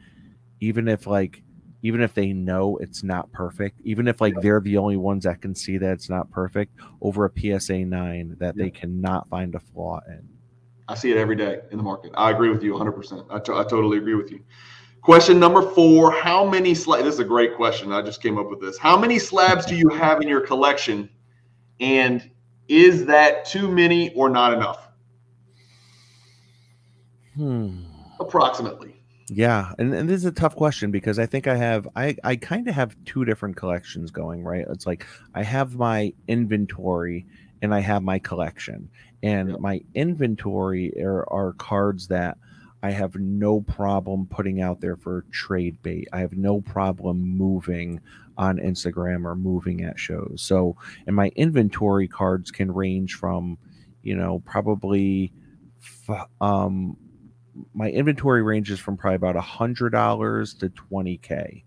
even 0.61 0.89
if 0.89 1.07
like, 1.07 1.43
even 1.83 2.01
if 2.01 2.15
they 2.15 2.33
know 2.33 2.79
it's 2.79 3.03
not 3.03 3.31
perfect, 3.33 3.81
even 3.85 4.09
if 4.09 4.21
like 4.21 4.33
Yeah. 4.35 4.41
they're 4.41 4.61
the 4.61 4.79
only 4.79 4.97
ones 4.97 5.25
that 5.25 5.43
can 5.43 5.55
see 5.55 5.77
that 5.77 5.93
it's 5.93 6.09
not 6.09 6.31
perfect, 6.31 6.73
over 7.03 7.27
a 7.27 7.31
PSA 7.31 7.85
9 7.85 8.37
that 8.39 8.57
they 8.57 8.71
cannot 8.71 9.29
find 9.29 9.55
a 9.55 9.61
flaw 9.61 10.01
in. 10.09 10.27
I 10.89 10.95
see 10.95 11.11
it 11.11 11.17
every 11.17 11.37
day 11.37 11.61
in 11.71 11.79
the 11.79 11.83
market. 11.83 12.13
I 12.15 12.31
agree 12.31 12.51
with 12.51 12.63
you 12.63 12.75
100%. 12.75 13.27
I, 13.31 13.37
I 13.37 13.65
totally 13.65 13.99
agree 13.99 14.15
with 14.15 14.31
you. 14.31 14.41
Question 15.03 15.39
number 15.39 15.63
four 15.63 16.11
How 16.11 16.45
many 16.45 16.75
slabs? 16.75 17.05
This 17.05 17.15
is 17.15 17.21
a 17.21 17.25
great 17.25 17.55
question. 17.57 17.93
I 17.93 18.03
just 18.03 18.23
came 18.23 18.39
up 18.39 18.51
with 18.51 18.61
this. 18.61 18.79
How 18.79 18.99
many 18.99 19.19
slabs 19.19 19.65
do 19.67 19.77
you 19.77 19.89
have 19.91 20.21
in 20.21 20.29
your 20.29 20.41
collection? 20.41 21.09
And 21.81 22.29
is 22.69 23.07
that 23.07 23.45
too 23.45 23.71
many 23.71 24.13
or 24.15 24.29
not 24.29 24.53
enough? 24.53 24.89
Hmm. 27.37 27.85
Approximately. 28.19 28.97
Yeah, 29.29 29.73
and, 29.79 29.93
and 29.93 30.09
this 30.09 30.17
is 30.17 30.25
a 30.25 30.33
tough 30.33 30.55
question 30.55 30.91
because 30.91 31.19
I 31.19 31.27
think 31.27 31.49
I 31.49 31.57
have 31.57 31.89
I 31.97 32.17
I 32.23 32.37
kind 32.37 32.69
of 32.69 32.75
have 32.75 32.97
two 33.05 33.25
different 33.25 33.57
collections 33.57 34.11
going, 34.11 34.43
right? 34.45 34.65
It's 34.71 34.87
like 34.87 35.05
I 35.35 35.43
have 35.43 35.75
my 35.75 36.13
inventory 36.29 37.27
and 37.63 37.75
I 37.75 37.81
have 37.81 38.03
my 38.03 38.19
collection. 38.19 38.89
And 39.23 39.51
Yeah. 39.51 39.57
my 39.59 39.81
inventory 39.95 40.93
are, 41.03 41.31
are 41.33 41.53
cards 41.55 42.09
that 42.09 42.39
I 42.83 42.91
have 42.91 43.17
no 43.17 43.63
problem 43.63 44.27
putting 44.27 44.61
out 44.61 44.81
there 44.81 44.97
for 44.97 45.25
trade 45.33 45.81
bait. 45.83 46.09
I 46.13 46.21
have 46.21 46.35
no 46.37 46.61
problem 46.61 47.21
moving 47.21 48.01
on 48.39 48.59
Instagram 48.59 49.25
or 49.25 49.35
moving 49.35 49.83
at 49.83 49.99
shows. 49.99 50.43
So, 50.43 50.77
and 51.07 51.17
my 51.17 51.29
inventory 51.37 52.07
cards 52.07 52.51
can 52.51 52.71
range 52.73 53.15
from, 53.15 53.59
you 54.03 54.15
know, 54.15 54.41
probably 54.45 55.33
f- 56.09 56.29
um 56.41 56.97
my 57.73 57.89
inventory 57.89 58.43
ranges 58.43 58.79
from 58.79 58.99
probably 58.99 59.17
about 59.17 59.35
a 59.37 59.41
hundred 59.41 59.91
dollars 59.91 60.53
to 60.53 60.69
20k 60.69 61.63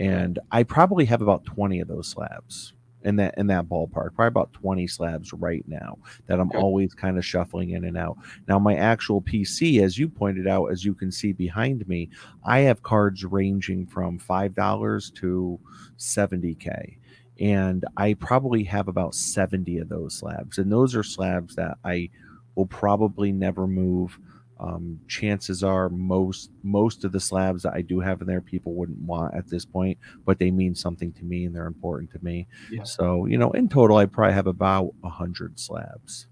and 0.00 0.40
i 0.50 0.64
probably 0.64 1.04
have 1.04 1.22
about 1.22 1.44
20 1.44 1.78
of 1.78 1.86
those 1.86 2.08
slabs 2.08 2.72
in 3.04 3.16
that 3.16 3.34
in 3.38 3.46
that 3.46 3.66
ballpark 3.68 4.14
probably 4.14 4.26
about 4.28 4.52
20 4.52 4.86
slabs 4.86 5.32
right 5.32 5.64
now 5.68 5.96
that 6.26 6.40
i'm 6.40 6.48
Okay. 6.48 6.58
always 6.58 6.94
kind 6.94 7.16
of 7.18 7.24
shuffling 7.24 7.70
in 7.70 7.84
and 7.84 7.96
out 7.96 8.16
now 8.48 8.58
my 8.58 8.74
actual 8.74 9.22
pc 9.22 9.80
as 9.82 9.98
you 9.98 10.08
pointed 10.08 10.46
out 10.48 10.66
as 10.66 10.84
you 10.84 10.94
can 10.94 11.12
see 11.12 11.32
behind 11.32 11.86
me 11.88 12.08
i 12.44 12.60
have 12.60 12.82
cards 12.82 13.24
ranging 13.24 13.86
from 13.86 14.18
five 14.18 14.54
dollars 14.54 15.10
to 15.12 15.58
70k 15.98 16.96
and 17.40 17.84
i 17.96 18.14
probably 18.14 18.64
have 18.64 18.88
about 18.88 19.14
70 19.14 19.78
of 19.78 19.88
those 19.88 20.14
slabs 20.14 20.58
and 20.58 20.72
those 20.72 20.94
are 20.94 21.02
slabs 21.04 21.54
that 21.54 21.78
i 21.84 22.08
will 22.56 22.66
probably 22.66 23.30
never 23.32 23.66
move 23.66 24.18
um, 24.60 24.98
chances 25.08 25.62
are 25.62 25.88
most 25.88 26.50
most 26.62 27.04
of 27.04 27.12
the 27.12 27.20
slabs 27.20 27.62
that 27.62 27.74
I 27.74 27.82
do 27.82 28.00
have 28.00 28.20
in 28.20 28.26
there 28.26 28.40
people 28.40 28.74
wouldn't 28.74 28.98
want 28.98 29.34
at 29.34 29.48
this 29.48 29.64
point, 29.64 29.98
but 30.24 30.38
they 30.38 30.50
mean 30.50 30.74
something 30.74 31.12
to 31.12 31.24
me 31.24 31.44
and 31.44 31.54
they're 31.54 31.66
important 31.66 32.10
to 32.12 32.18
me. 32.22 32.46
Yeah. 32.70 32.82
So 32.84 33.26
you 33.26 33.38
know, 33.38 33.50
in 33.52 33.68
total, 33.68 33.96
I 33.96 34.06
probably 34.06 34.34
have 34.34 34.46
about 34.46 34.94
a 35.04 35.08
hundred 35.08 35.58
slabs. 35.58 36.26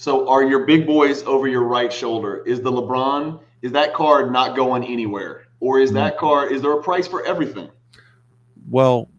So 0.00 0.26
are 0.28 0.42
your 0.42 0.64
big 0.64 0.86
boys 0.86 1.22
over 1.24 1.46
your 1.46 1.64
right 1.64 1.92
shoulder? 1.92 2.42
Is 2.46 2.62
the 2.62 2.72
LeBron, 2.72 3.38
is 3.60 3.72
that 3.72 3.92
card 3.92 4.32
not 4.32 4.56
going 4.56 4.82
anywhere? 4.84 5.44
Or 5.60 5.78
is 5.78 5.92
that 5.92 6.16
card, 6.16 6.52
is 6.52 6.62
there 6.62 6.72
a 6.72 6.82
price 6.82 7.06
for 7.06 7.22
everything? 7.26 7.68
Well, 8.70 9.09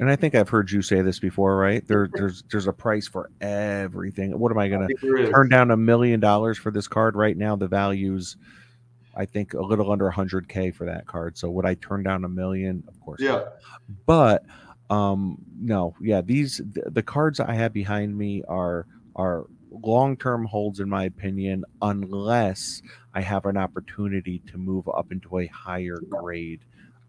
and 0.00 0.10
I 0.10 0.16
think 0.16 0.34
I've 0.34 0.48
heard 0.48 0.70
you 0.70 0.82
say 0.82 1.02
this 1.02 1.18
before, 1.18 1.56
right? 1.56 1.86
There, 1.86 2.08
there's 2.12 2.42
there's 2.50 2.66
a 2.66 2.72
price 2.72 3.06
for 3.06 3.30
everything. 3.40 4.38
What 4.38 4.50
am 4.50 4.58
I 4.58 4.68
gonna 4.68 4.88
think 4.88 5.00
turn 5.32 5.48
down 5.48 5.70
a 5.70 5.76
million 5.76 6.20
dollars 6.20 6.58
for 6.58 6.70
this 6.70 6.88
card 6.88 7.16
right 7.16 7.36
now? 7.36 7.56
The 7.56 7.68
value's 7.68 8.36
I 9.16 9.24
think 9.26 9.54
a 9.54 9.62
little 9.62 9.92
under 9.92 10.10
100k 10.10 10.74
for 10.74 10.86
that 10.86 11.06
card. 11.06 11.38
So 11.38 11.48
would 11.50 11.64
I 11.64 11.74
turn 11.74 12.02
down 12.02 12.24
a 12.24 12.28
million? 12.28 12.82
Of 12.88 13.00
course. 13.00 13.20
not. 13.20 13.26
Yeah. 13.26 13.68
but 14.06 14.44
um 14.90 15.38
no 15.58 15.94
yeah 16.02 16.20
these 16.20 16.60
th- 16.74 16.86
the 16.90 17.02
cards 17.02 17.40
i 17.40 17.54
have 17.54 17.72
behind 17.72 18.14
me 18.18 18.42
are 18.48 18.86
are 19.16 19.46
long-term 19.70 20.44
holds 20.44 20.78
in 20.78 20.90
my 20.90 21.04
opinion 21.04 21.64
unless 21.80 22.82
i 23.14 23.20
have 23.22 23.46
an 23.46 23.56
opportunity 23.56 24.40
to 24.40 24.58
move 24.58 24.86
up 24.88 25.10
into 25.10 25.38
a 25.38 25.46
higher 25.46 25.98
grade 26.10 26.60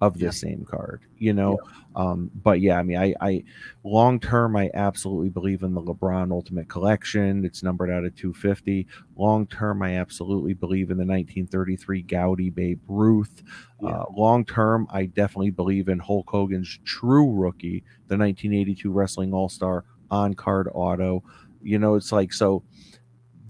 of 0.06 0.20
the 0.20 0.26
yeah. 0.26 0.32
same 0.32 0.65
card, 0.70 1.02
you 1.18 1.34
know. 1.34 1.58
Yeah. 1.63 1.72
Um, 1.96 2.30
but 2.44 2.60
yeah, 2.60 2.78
I 2.78 2.84
mean, 2.84 2.98
I, 2.98 3.13
I 3.22 3.44
long 3.84 4.20
term, 4.20 4.56
I 4.56 4.70
absolutely 4.74 5.30
believe 5.30 5.63
in 5.63 5.74
the 5.74 5.82
LeBron 5.82 6.32
Ultimate 6.32 6.68
Collection. 6.68 7.46
It's 7.46 7.63
numbered 7.63 7.89
out 7.89 8.04
at 8.04 8.15
250. 8.15 8.86
Long 9.15 9.48
term, 9.48 9.82
I 9.82 9.98
absolutely 9.98 10.54
believe 10.54 10.91
in 10.91 10.98
the 10.98 11.06
1933 11.06 12.04
Goudey 12.04 12.54
Babe 12.54 12.82
Ruth. 12.88 13.44
Yeah. 13.82 13.89
Uh, 13.89 14.06
long 14.15 14.46
term, 14.46 14.88
I 14.91 15.06
definitely 15.06 15.52
believe 15.52 15.88
in 15.88 16.00
Hulk 16.00 16.30
Hogan's 16.30 16.80
true 16.84 17.32
rookie, 17.32 17.84
the 18.08 18.18
1982 18.18 18.91
Wrestling 18.91 19.34
All 19.34 19.50
Star 19.50 19.86
on 20.12 20.34
card 20.34 20.70
auto. 20.74 21.24
You 21.63 21.80
know, 21.80 21.96
it's 21.96 22.12
like 22.12 22.34
so. 22.34 22.63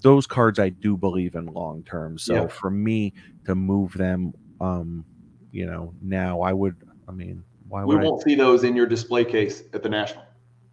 Those 0.01 0.27
cards 0.27 0.59
I 0.59 0.69
do 0.69 0.95
believe 0.95 1.33
in 1.33 1.47
long 1.47 1.83
term. 1.83 2.19
So 2.19 2.47
for 2.47 2.69
me 2.69 3.13
to 3.45 3.55
move 3.55 3.93
them, 3.93 4.35
um, 4.61 5.03
you 5.55 5.65
know, 5.65 5.93
now 6.01 6.41
I 6.41 6.51
would. 6.51 6.75
I 7.07 7.13
mean, 7.13 7.41
why 7.69 7.85
we 7.85 7.95
won't 7.95 8.21
I? 8.21 8.29
see 8.29 8.35
those 8.35 8.65
in 8.65 8.75
your 8.75 8.85
display 8.85 9.23
case 9.23 9.63
at 9.73 9.81
the 9.83 9.89
national. 9.89 10.25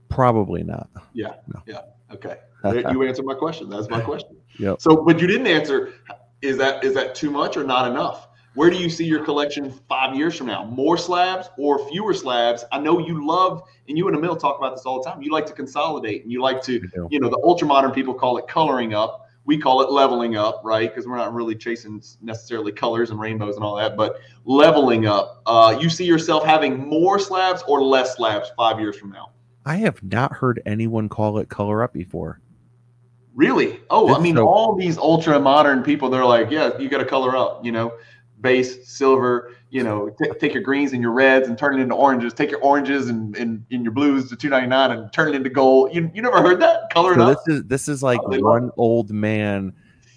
Probably 0.08 0.64
not. 0.64 0.90
Yeah. 1.14 1.34
No. 1.46 1.62
Yeah. 1.66 1.82
Okay. 2.12 2.38
you 2.90 3.02
answered 3.04 3.24
my 3.24 3.34
question. 3.34 3.70
That's 3.70 3.88
my 3.88 4.00
question. 4.00 4.36
yeah 4.58 4.74
So, 4.78 4.96
but 4.96 5.20
you 5.20 5.28
didn't 5.28 5.46
answer. 5.46 5.92
Is 6.42 6.58
that 6.58 6.82
is 6.82 6.94
that 6.94 7.14
too 7.14 7.30
much 7.30 7.56
or 7.56 7.62
not 7.62 7.88
enough? 7.88 8.28
Where 8.54 8.70
do 8.70 8.76
you 8.76 8.90
see 8.90 9.04
your 9.04 9.24
collection 9.24 9.72
five 9.88 10.16
years 10.16 10.36
from 10.36 10.48
now? 10.48 10.64
More 10.64 10.98
slabs 10.98 11.48
or 11.56 11.88
fewer 11.88 12.12
slabs? 12.12 12.64
I 12.72 12.80
know 12.80 12.98
you 12.98 13.26
love, 13.26 13.62
and 13.88 13.96
you 13.96 14.08
and 14.08 14.16
Emil 14.16 14.36
talk 14.36 14.58
about 14.58 14.76
this 14.76 14.84
all 14.84 15.00
the 15.02 15.08
time. 15.08 15.22
You 15.22 15.30
like 15.30 15.46
to 15.46 15.54
consolidate, 15.54 16.24
and 16.24 16.32
you 16.32 16.42
like 16.42 16.60
to, 16.64 16.82
you 17.08 17.20
know, 17.20 17.30
the 17.30 17.40
ultra 17.44 17.66
modern 17.66 17.92
people 17.92 18.12
call 18.12 18.36
it 18.36 18.48
coloring 18.48 18.92
up 18.92 19.30
we 19.44 19.58
call 19.58 19.82
it 19.82 19.90
leveling 19.90 20.36
up, 20.36 20.60
right? 20.64 20.88
Because 20.88 21.06
we're 21.06 21.16
not 21.16 21.34
really 21.34 21.54
chasing 21.54 22.02
necessarily 22.20 22.72
colors 22.72 23.10
and 23.10 23.18
rainbows 23.18 23.56
and 23.56 23.64
all 23.64 23.76
that, 23.76 23.96
but 23.96 24.20
leveling 24.44 25.06
up. 25.06 25.42
Uh, 25.46 25.76
you 25.80 25.90
see 25.90 26.04
yourself 26.04 26.44
having 26.44 26.78
more 26.78 27.18
slabs 27.18 27.62
or 27.66 27.82
less 27.82 28.16
slabs 28.16 28.50
five 28.56 28.78
years 28.78 28.96
from 28.96 29.10
now? 29.10 29.30
I 29.64 29.76
have 29.76 30.02
not 30.02 30.32
heard 30.32 30.62
anyone 30.66 31.08
call 31.08 31.38
it 31.38 31.48
color 31.48 31.82
up 31.82 31.92
before. 31.92 32.40
Really? 33.34 33.80
Oh, 33.90 34.10
it's 34.10 34.18
I 34.18 34.22
mean, 34.22 34.36
so- 34.36 34.46
all 34.46 34.76
these 34.76 34.98
ultra 34.98 35.40
modern 35.40 35.82
people, 35.82 36.10
they're 36.10 36.24
like, 36.24 36.50
yeah, 36.50 36.76
you 36.78 36.88
got 36.88 36.98
to 36.98 37.04
color 37.04 37.36
up, 37.36 37.64
you 37.64 37.72
know, 37.72 37.94
base, 38.42 38.86
silver, 38.86 39.52
you 39.70 39.82
know, 39.82 40.10
t- 40.22 40.30
take 40.38 40.52
your 40.52 40.62
greens 40.62 40.92
and 40.92 41.00
your 41.00 41.12
reds 41.12 41.48
and 41.48 41.56
turn 41.56 41.78
it 41.78 41.82
into 41.82 41.94
oranges. 41.94 42.34
Take 42.34 42.50
your 42.50 42.60
oranges 42.60 43.08
and, 43.08 43.36
and, 43.36 43.64
and 43.70 43.82
your 43.82 43.92
blues 43.92 44.28
to 44.28 44.36
two 44.36 44.50
ninety 44.50 44.68
nine 44.68 44.90
and 44.90 45.12
turn 45.12 45.28
it 45.28 45.34
into 45.34 45.48
gold. 45.48 45.94
You, 45.94 46.10
you 46.14 46.20
never 46.20 46.42
heard 46.42 46.60
that? 46.60 46.90
Color 46.90 47.14
so 47.14 47.26
This 47.26 47.48
is 47.48 47.64
this 47.64 47.88
is 47.88 48.02
like 48.02 48.20
oh, 48.24 48.38
one 48.40 48.64
love. 48.64 48.72
old 48.76 49.10
man 49.10 49.72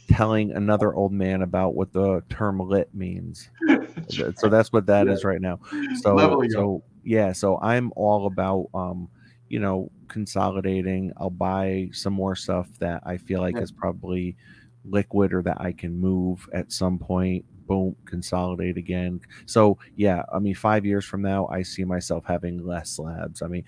telling 0.09 0.51
another 0.51 0.93
old 0.93 1.11
man 1.11 1.41
about 1.41 1.75
what 1.75 1.93
the 1.93 2.21
term 2.29 2.59
lit 2.59 2.93
means. 2.93 3.49
so 4.09 4.49
that's 4.49 4.73
what 4.73 4.85
that 4.87 5.07
yeah. 5.07 5.13
is 5.13 5.23
right 5.23 5.41
now. 5.41 5.59
So 6.01 6.43
so 6.49 6.83
yeah, 7.03 7.31
so 7.31 7.59
I'm 7.61 7.93
all 7.95 8.27
about 8.27 8.67
um, 8.73 9.07
you 9.49 9.59
know, 9.59 9.91
consolidating. 10.07 11.13
I'll 11.17 11.29
buy 11.29 11.89
some 11.93 12.13
more 12.13 12.35
stuff 12.35 12.67
that 12.79 13.03
I 13.05 13.17
feel 13.17 13.41
like 13.41 13.55
yeah. 13.55 13.61
is 13.61 13.71
probably 13.71 14.35
liquid 14.83 15.33
or 15.33 15.41
that 15.43 15.59
I 15.59 15.71
can 15.71 15.99
move 15.99 16.47
at 16.53 16.71
some 16.71 16.99
point 16.99 17.45
boom, 17.67 17.95
consolidate 18.05 18.77
again. 18.77 19.21
So 19.45 19.77
yeah, 19.95 20.23
I 20.33 20.39
mean, 20.39 20.55
five 20.55 20.85
years 20.85 21.05
from 21.05 21.21
now, 21.21 21.47
I 21.47 21.63
see 21.63 21.83
myself 21.83 22.23
having 22.25 22.65
less 22.65 22.91
slabs. 22.91 23.41
I 23.41 23.47
mean, 23.47 23.65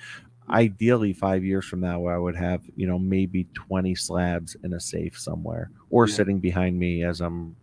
ideally, 0.50 1.14
five 1.14 1.44
years 1.44 1.66
from 1.66 1.82
now, 1.82 2.06
I 2.06 2.18
would 2.18 2.36
have 2.36 2.62
you 2.76 2.88
know 2.88 3.00
maybe 3.00 3.48
twenty 3.54 3.96
slabs 3.96 4.56
in 4.64 4.74
a 4.74 4.80
safe 4.80 5.20
somewhere 5.20 5.72
or 5.90 6.08
yeah. 6.08 6.16
sitting 6.16 6.40
behind 6.40 6.78
me 6.78 7.04
as 7.04 7.22
I'm 7.22 7.56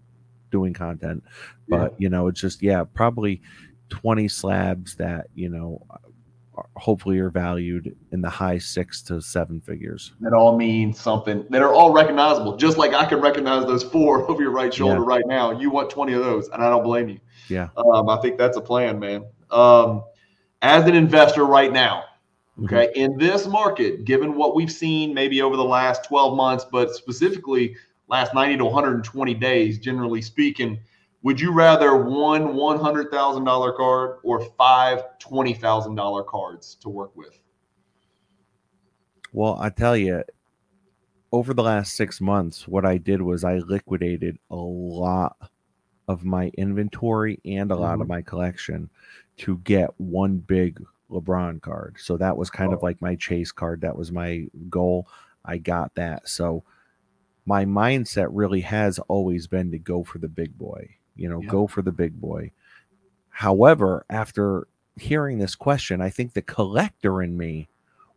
doing 0.50 0.72
content. 0.72 1.24
But 1.68 1.92
yeah. 1.92 1.96
you 1.98 2.08
know, 2.08 2.28
it's 2.28 2.40
just 2.40 2.62
yeah, 2.62 2.84
probably 2.84 3.42
twenty 3.88 4.28
slabs 4.28 4.96
that 4.96 5.26
you 5.34 5.48
know 5.48 5.84
hopefully 6.76 7.18
are 7.18 7.30
valued 7.30 7.96
in 8.12 8.20
the 8.20 8.28
high 8.28 8.58
six 8.58 9.02
to 9.02 9.20
seven 9.20 9.60
figures. 9.60 10.12
That 10.20 10.32
all 10.32 10.56
means 10.56 10.98
something 10.98 11.44
that 11.50 11.62
are 11.62 11.72
all 11.72 11.92
recognizable. 11.92 12.56
Just 12.56 12.78
like 12.78 12.92
I 12.92 13.04
can 13.04 13.20
recognize 13.20 13.64
those 13.64 13.82
four 13.82 14.22
over 14.30 14.42
your 14.42 14.50
right 14.50 14.72
shoulder 14.72 15.00
yeah. 15.00 15.06
right 15.06 15.26
now. 15.26 15.58
You 15.58 15.70
want 15.70 15.90
20 15.90 16.12
of 16.12 16.24
those, 16.24 16.48
and 16.48 16.62
I 16.62 16.70
don't 16.70 16.84
blame 16.84 17.08
you. 17.08 17.20
Yeah. 17.48 17.68
Um, 17.76 18.08
I 18.08 18.16
think 18.18 18.38
that's 18.38 18.56
a 18.56 18.60
plan, 18.60 18.98
man. 18.98 19.24
Um, 19.50 20.04
as 20.62 20.86
an 20.86 20.94
investor 20.94 21.44
right 21.44 21.72
now, 21.72 22.04
mm-hmm. 22.58 22.64
okay, 22.64 22.86
mm-hmm. 22.88 23.12
in 23.12 23.18
this 23.18 23.46
market, 23.46 24.04
given 24.04 24.34
what 24.34 24.54
we've 24.54 24.72
seen 24.72 25.14
maybe 25.14 25.42
over 25.42 25.56
the 25.56 25.64
last 25.64 26.04
12 26.04 26.36
months, 26.36 26.64
but 26.70 26.94
specifically 26.94 27.76
last 28.08 28.34
90 28.34 28.58
to 28.58 28.64
120 28.64 29.34
days, 29.34 29.78
generally 29.78 30.22
speaking– 30.22 30.78
would 31.24 31.40
you 31.40 31.52
rather 31.52 31.96
one 31.96 32.48
$100,000 32.48 33.76
card 33.76 34.18
or 34.22 34.44
five 34.58 35.02
$20,000 35.18 36.26
cards 36.26 36.74
to 36.76 36.90
work 36.90 37.16
with? 37.16 37.38
Well, 39.32 39.56
I 39.58 39.70
tell 39.70 39.96
you, 39.96 40.22
over 41.32 41.54
the 41.54 41.62
last 41.62 41.94
six 41.94 42.20
months, 42.20 42.68
what 42.68 42.84
I 42.84 42.98
did 42.98 43.22
was 43.22 43.42
I 43.42 43.56
liquidated 43.56 44.38
a 44.50 44.56
lot 44.56 45.50
of 46.08 46.26
my 46.26 46.52
inventory 46.58 47.40
and 47.46 47.72
a 47.72 47.74
lot 47.74 47.94
mm-hmm. 47.94 48.02
of 48.02 48.08
my 48.08 48.20
collection 48.20 48.90
to 49.38 49.56
get 49.64 49.88
one 49.96 50.36
big 50.36 50.78
LeBron 51.10 51.62
card. 51.62 51.96
So 51.98 52.18
that 52.18 52.36
was 52.36 52.50
kind 52.50 52.72
oh. 52.72 52.76
of 52.76 52.82
like 52.82 53.00
my 53.00 53.14
chase 53.14 53.50
card. 53.50 53.80
That 53.80 53.96
was 53.96 54.12
my 54.12 54.46
goal. 54.68 55.08
I 55.42 55.56
got 55.56 55.94
that. 55.94 56.28
So 56.28 56.64
my 57.46 57.64
mindset 57.64 58.28
really 58.30 58.60
has 58.60 58.98
always 59.08 59.46
been 59.46 59.70
to 59.70 59.78
go 59.78 60.04
for 60.04 60.18
the 60.18 60.28
big 60.28 60.58
boy 60.58 60.96
you 61.16 61.28
know, 61.28 61.40
yeah. 61.40 61.48
go 61.48 61.66
for 61.66 61.82
the 61.82 61.92
big 61.92 62.20
boy. 62.20 62.50
However, 63.30 64.04
after 64.10 64.68
hearing 64.96 65.38
this 65.38 65.54
question, 65.54 66.00
I 66.00 66.10
think 66.10 66.32
the 66.32 66.42
collector 66.42 67.22
in 67.22 67.36
me 67.36 67.68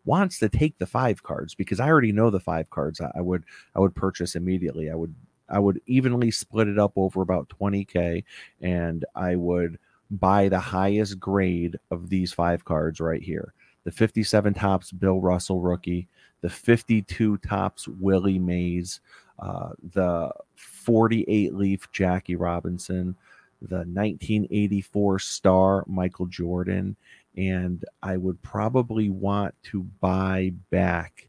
wants 0.06 0.40
to 0.40 0.48
take 0.48 0.78
the 0.78 0.86
five 0.86 1.22
cards 1.24 1.54
because 1.54 1.80
I 1.80 1.88
already 1.88 2.12
know 2.12 2.30
the 2.30 2.40
five 2.40 2.70
cards 2.70 3.02
I, 3.02 3.12
I 3.16 3.22
would 3.22 3.44
I 3.76 3.80
would 3.80 3.96
purchase 3.96 4.36
immediately. 4.36 4.90
I 4.90 4.96
would 4.96 5.14
I 5.50 5.60
would 5.60 5.82
evenly 5.86 6.32
split 6.32 6.68
it 6.68 6.80
up 6.80 6.94
over 6.96 7.22
about 7.22 7.50
20k 7.50 8.24
and 8.62 9.06
I 9.16 9.36
would 9.36 9.78
buy 10.12 10.50
the 10.50 10.60
highest 10.60 11.20
grade 11.20 11.78
of 11.92 12.10
these 12.10 12.34
five 12.34 12.64
cards 12.66 13.00
right 13.00 13.22
here. 13.22 13.54
The 13.84 13.92
57 13.92 14.54
Topps 14.54 14.92
Bill 14.92 15.22
Russell 15.22 15.62
rookie, 15.62 16.08
the 16.42 16.50
52 16.50 17.38
Topps 17.38 17.88
Willie 17.88 18.40
Mays, 18.40 19.02
uh, 19.40 19.70
the 19.94 20.32
48 20.88 21.54
leaf 21.54 21.92
Jackie 21.92 22.38
Robinson, 22.38 23.14
the 23.62 23.80
1984 23.80 25.20
star 25.20 25.84
Michael 25.86 26.28
Jordan, 26.28 26.96
and 27.36 27.84
I 28.02 28.16
would 28.16 28.42
probably 28.42 29.10
want 29.10 29.54
to 29.64 29.84
buy 30.00 30.54
back 30.70 31.27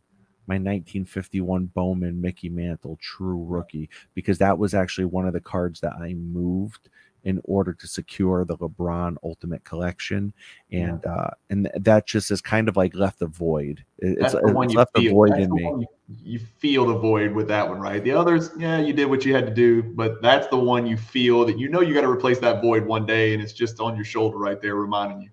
my 0.49 0.55
1951 0.55 1.67
Bowman 1.67 2.21
Mickey 2.21 2.49
Mantle 2.49 2.99
True 3.01 3.45
Rookie 3.45 3.91
because 4.15 4.39
that 4.39 4.59
was 4.59 4.75
actually 4.75 5.05
one 5.05 5.27
of 5.27 5.33
the 5.33 5.41
cards 5.41 5.81
that 5.81 5.93
I 5.95 6.15
moved 6.15 6.89
in 7.25 7.41
order 7.45 7.73
to 7.73 7.87
secure 7.87 8.45
the 8.45 8.57
LeBron 8.57 9.17
Ultimate 9.23 9.65
Collection, 9.65 10.33
and 10.73 11.01
yeah. 11.05 11.13
uh, 11.13 11.31
and 11.51 11.71
that 11.75 12.07
just 12.07 12.31
is 12.31 12.41
kind 12.41 12.69
of 12.69 12.77
like 12.77 12.95
left 12.95 13.23
a 13.23 13.27
void. 13.27 13.85
It's, 13.99 14.35
it's 14.35 14.75
left 14.75 14.97
feel. 14.97 15.11
a 15.11 15.15
void 15.15 15.33
in 15.39 15.53
me. 15.53 15.63
You, 15.65 15.87
you, 16.09 16.39
feel 16.39 16.87
the 16.87 16.97
void 16.97 17.33
with 17.33 17.49
that 17.49 17.69
one, 17.69 17.81
right? 17.81 18.03
The 18.03 18.13
others, 18.13 18.51
yeah, 18.57 18.79
you 18.79 18.93
did 18.93 19.07
what 19.07 19.25
you 19.25 19.35
had 19.35 19.47
to 19.47 19.55
do, 19.55 19.83
but 19.83 20.23
that's 20.23 20.47
the 20.47 20.57
one 20.57 20.87
you 20.87 20.97
feel 20.97 21.45
that 21.45 21.59
you 21.59 21.69
know 21.69 21.81
you 21.81 21.93
got 21.93 22.03
to 22.03 22.11
replace 22.11 22.39
that 22.39 22.63
void 22.63 22.87
one 22.87 23.05
day, 23.05 23.35
and 23.35 23.43
it's 23.43 23.53
just 23.53 23.81
on 23.81 23.97
your 23.97 24.05
shoulder 24.05 24.39
right 24.39 24.61
there, 24.63 24.77
reminding 24.77 25.23
you. 25.23 25.31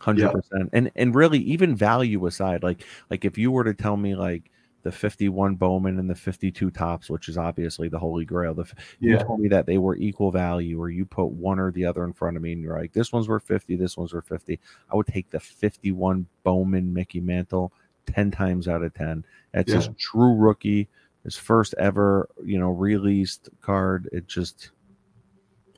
Hundred 0.00 0.24
yeah. 0.24 0.32
percent, 0.32 0.70
and 0.72 0.90
and 0.96 1.14
really, 1.14 1.38
even 1.40 1.76
value 1.76 2.26
aside, 2.26 2.62
like 2.62 2.84
like 3.10 3.24
if 3.24 3.36
you 3.36 3.50
were 3.50 3.64
to 3.64 3.74
tell 3.74 3.96
me 3.96 4.14
like 4.14 4.50
the 4.82 4.92
51 4.92 5.56
Bowman 5.56 5.98
and 5.98 6.08
the 6.08 6.14
52 6.14 6.70
Topps, 6.70 7.10
which 7.10 7.28
is 7.28 7.36
obviously 7.36 7.88
the 7.88 7.98
holy 7.98 8.24
grail. 8.24 8.54
The, 8.54 8.64
yeah. 8.98 9.18
You 9.18 9.24
told 9.24 9.40
me 9.40 9.48
that 9.48 9.66
they 9.66 9.78
were 9.78 9.96
equal 9.96 10.30
value, 10.30 10.80
or 10.80 10.88
you 10.88 11.04
put 11.04 11.26
one 11.26 11.58
or 11.58 11.70
the 11.70 11.84
other 11.84 12.04
in 12.04 12.12
front 12.12 12.36
of 12.36 12.42
me, 12.42 12.52
and 12.52 12.62
you're 12.62 12.78
like, 12.78 12.92
this 12.92 13.12
one's 13.12 13.28
worth 13.28 13.44
50, 13.44 13.76
this 13.76 13.96
one's 13.96 14.14
worth 14.14 14.28
50. 14.28 14.58
I 14.90 14.96
would 14.96 15.06
take 15.06 15.30
the 15.30 15.40
51 15.40 16.26
Bowman 16.44 16.92
Mickey 16.92 17.20
Mantle 17.20 17.72
10 18.06 18.30
times 18.30 18.68
out 18.68 18.82
of 18.82 18.94
10. 18.94 19.24
That's 19.52 19.70
yeah. 19.70 19.76
his 19.76 19.90
true 19.98 20.34
rookie, 20.34 20.88
his 21.24 21.36
first 21.36 21.74
ever, 21.78 22.28
you 22.44 22.58
know, 22.58 22.70
released 22.70 23.50
card. 23.60 24.08
It 24.12 24.26
just 24.26 24.70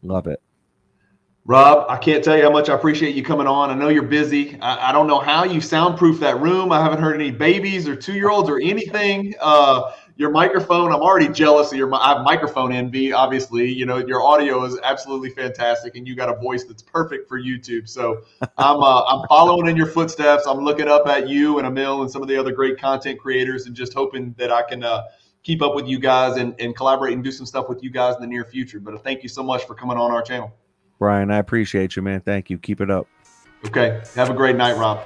love 0.02 0.26
it. 0.26 0.40
Rob, 1.44 1.86
I 1.88 1.96
can't 1.96 2.22
tell 2.22 2.36
you 2.36 2.44
how 2.44 2.52
much 2.52 2.68
I 2.68 2.74
appreciate 2.74 3.16
you 3.16 3.24
coming 3.24 3.48
on. 3.48 3.70
I 3.70 3.74
know 3.74 3.88
you're 3.88 4.04
busy. 4.04 4.56
I, 4.60 4.90
I 4.90 4.92
don't 4.92 5.08
know 5.08 5.18
how 5.18 5.42
you 5.42 5.60
soundproof 5.60 6.20
that 6.20 6.40
room. 6.40 6.70
I 6.70 6.80
haven't 6.80 7.00
heard 7.00 7.16
any 7.16 7.32
babies 7.32 7.88
or 7.88 7.96
two 7.96 8.12
year 8.12 8.30
olds 8.30 8.48
or 8.48 8.60
anything. 8.60 9.34
Uh, 9.40 9.92
your 10.16 10.30
microphone, 10.30 10.92
I'm 10.92 11.00
already 11.00 11.26
jealous 11.26 11.72
of 11.72 11.78
your 11.78 11.92
I 11.92 12.14
have 12.14 12.22
microphone 12.22 12.70
envy, 12.70 13.12
obviously. 13.12 13.72
You 13.72 13.86
know, 13.86 13.96
your 13.96 14.22
audio 14.22 14.62
is 14.64 14.78
absolutely 14.84 15.30
fantastic 15.30 15.96
and 15.96 16.06
you 16.06 16.14
got 16.14 16.28
a 16.28 16.36
voice 16.36 16.62
that's 16.62 16.82
perfect 16.82 17.28
for 17.28 17.40
YouTube. 17.40 17.88
So 17.88 18.22
I'm 18.40 18.80
uh, 18.80 19.02
I'm 19.02 19.26
following 19.26 19.68
in 19.68 19.76
your 19.76 19.86
footsteps. 19.86 20.46
I'm 20.46 20.60
looking 20.60 20.86
up 20.86 21.08
at 21.08 21.28
you 21.28 21.58
and 21.58 21.66
Emil 21.66 22.02
and 22.02 22.10
some 22.10 22.22
of 22.22 22.28
the 22.28 22.36
other 22.36 22.52
great 22.52 22.78
content 22.78 23.18
creators 23.18 23.66
and 23.66 23.74
just 23.74 23.94
hoping 23.94 24.32
that 24.38 24.52
I 24.52 24.62
can 24.62 24.84
uh, 24.84 25.02
keep 25.42 25.60
up 25.60 25.74
with 25.74 25.88
you 25.88 25.98
guys 25.98 26.36
and, 26.36 26.54
and 26.60 26.76
collaborate 26.76 27.14
and 27.14 27.24
do 27.24 27.32
some 27.32 27.46
stuff 27.46 27.68
with 27.68 27.82
you 27.82 27.90
guys 27.90 28.14
in 28.14 28.20
the 28.20 28.28
near 28.28 28.44
future. 28.44 28.78
But 28.78 29.02
thank 29.02 29.24
you 29.24 29.28
so 29.28 29.42
much 29.42 29.64
for 29.64 29.74
coming 29.74 29.96
on 29.96 30.12
our 30.12 30.22
channel. 30.22 30.54
Brian. 31.02 31.32
I 31.32 31.38
appreciate 31.38 31.96
you, 31.96 32.02
man. 32.02 32.20
Thank 32.20 32.48
you. 32.48 32.58
Keep 32.58 32.80
it 32.80 32.88
up. 32.88 33.08
Okay. 33.66 34.00
Have 34.14 34.30
a 34.30 34.34
great 34.34 34.54
night, 34.54 34.76
Rob. 34.76 35.04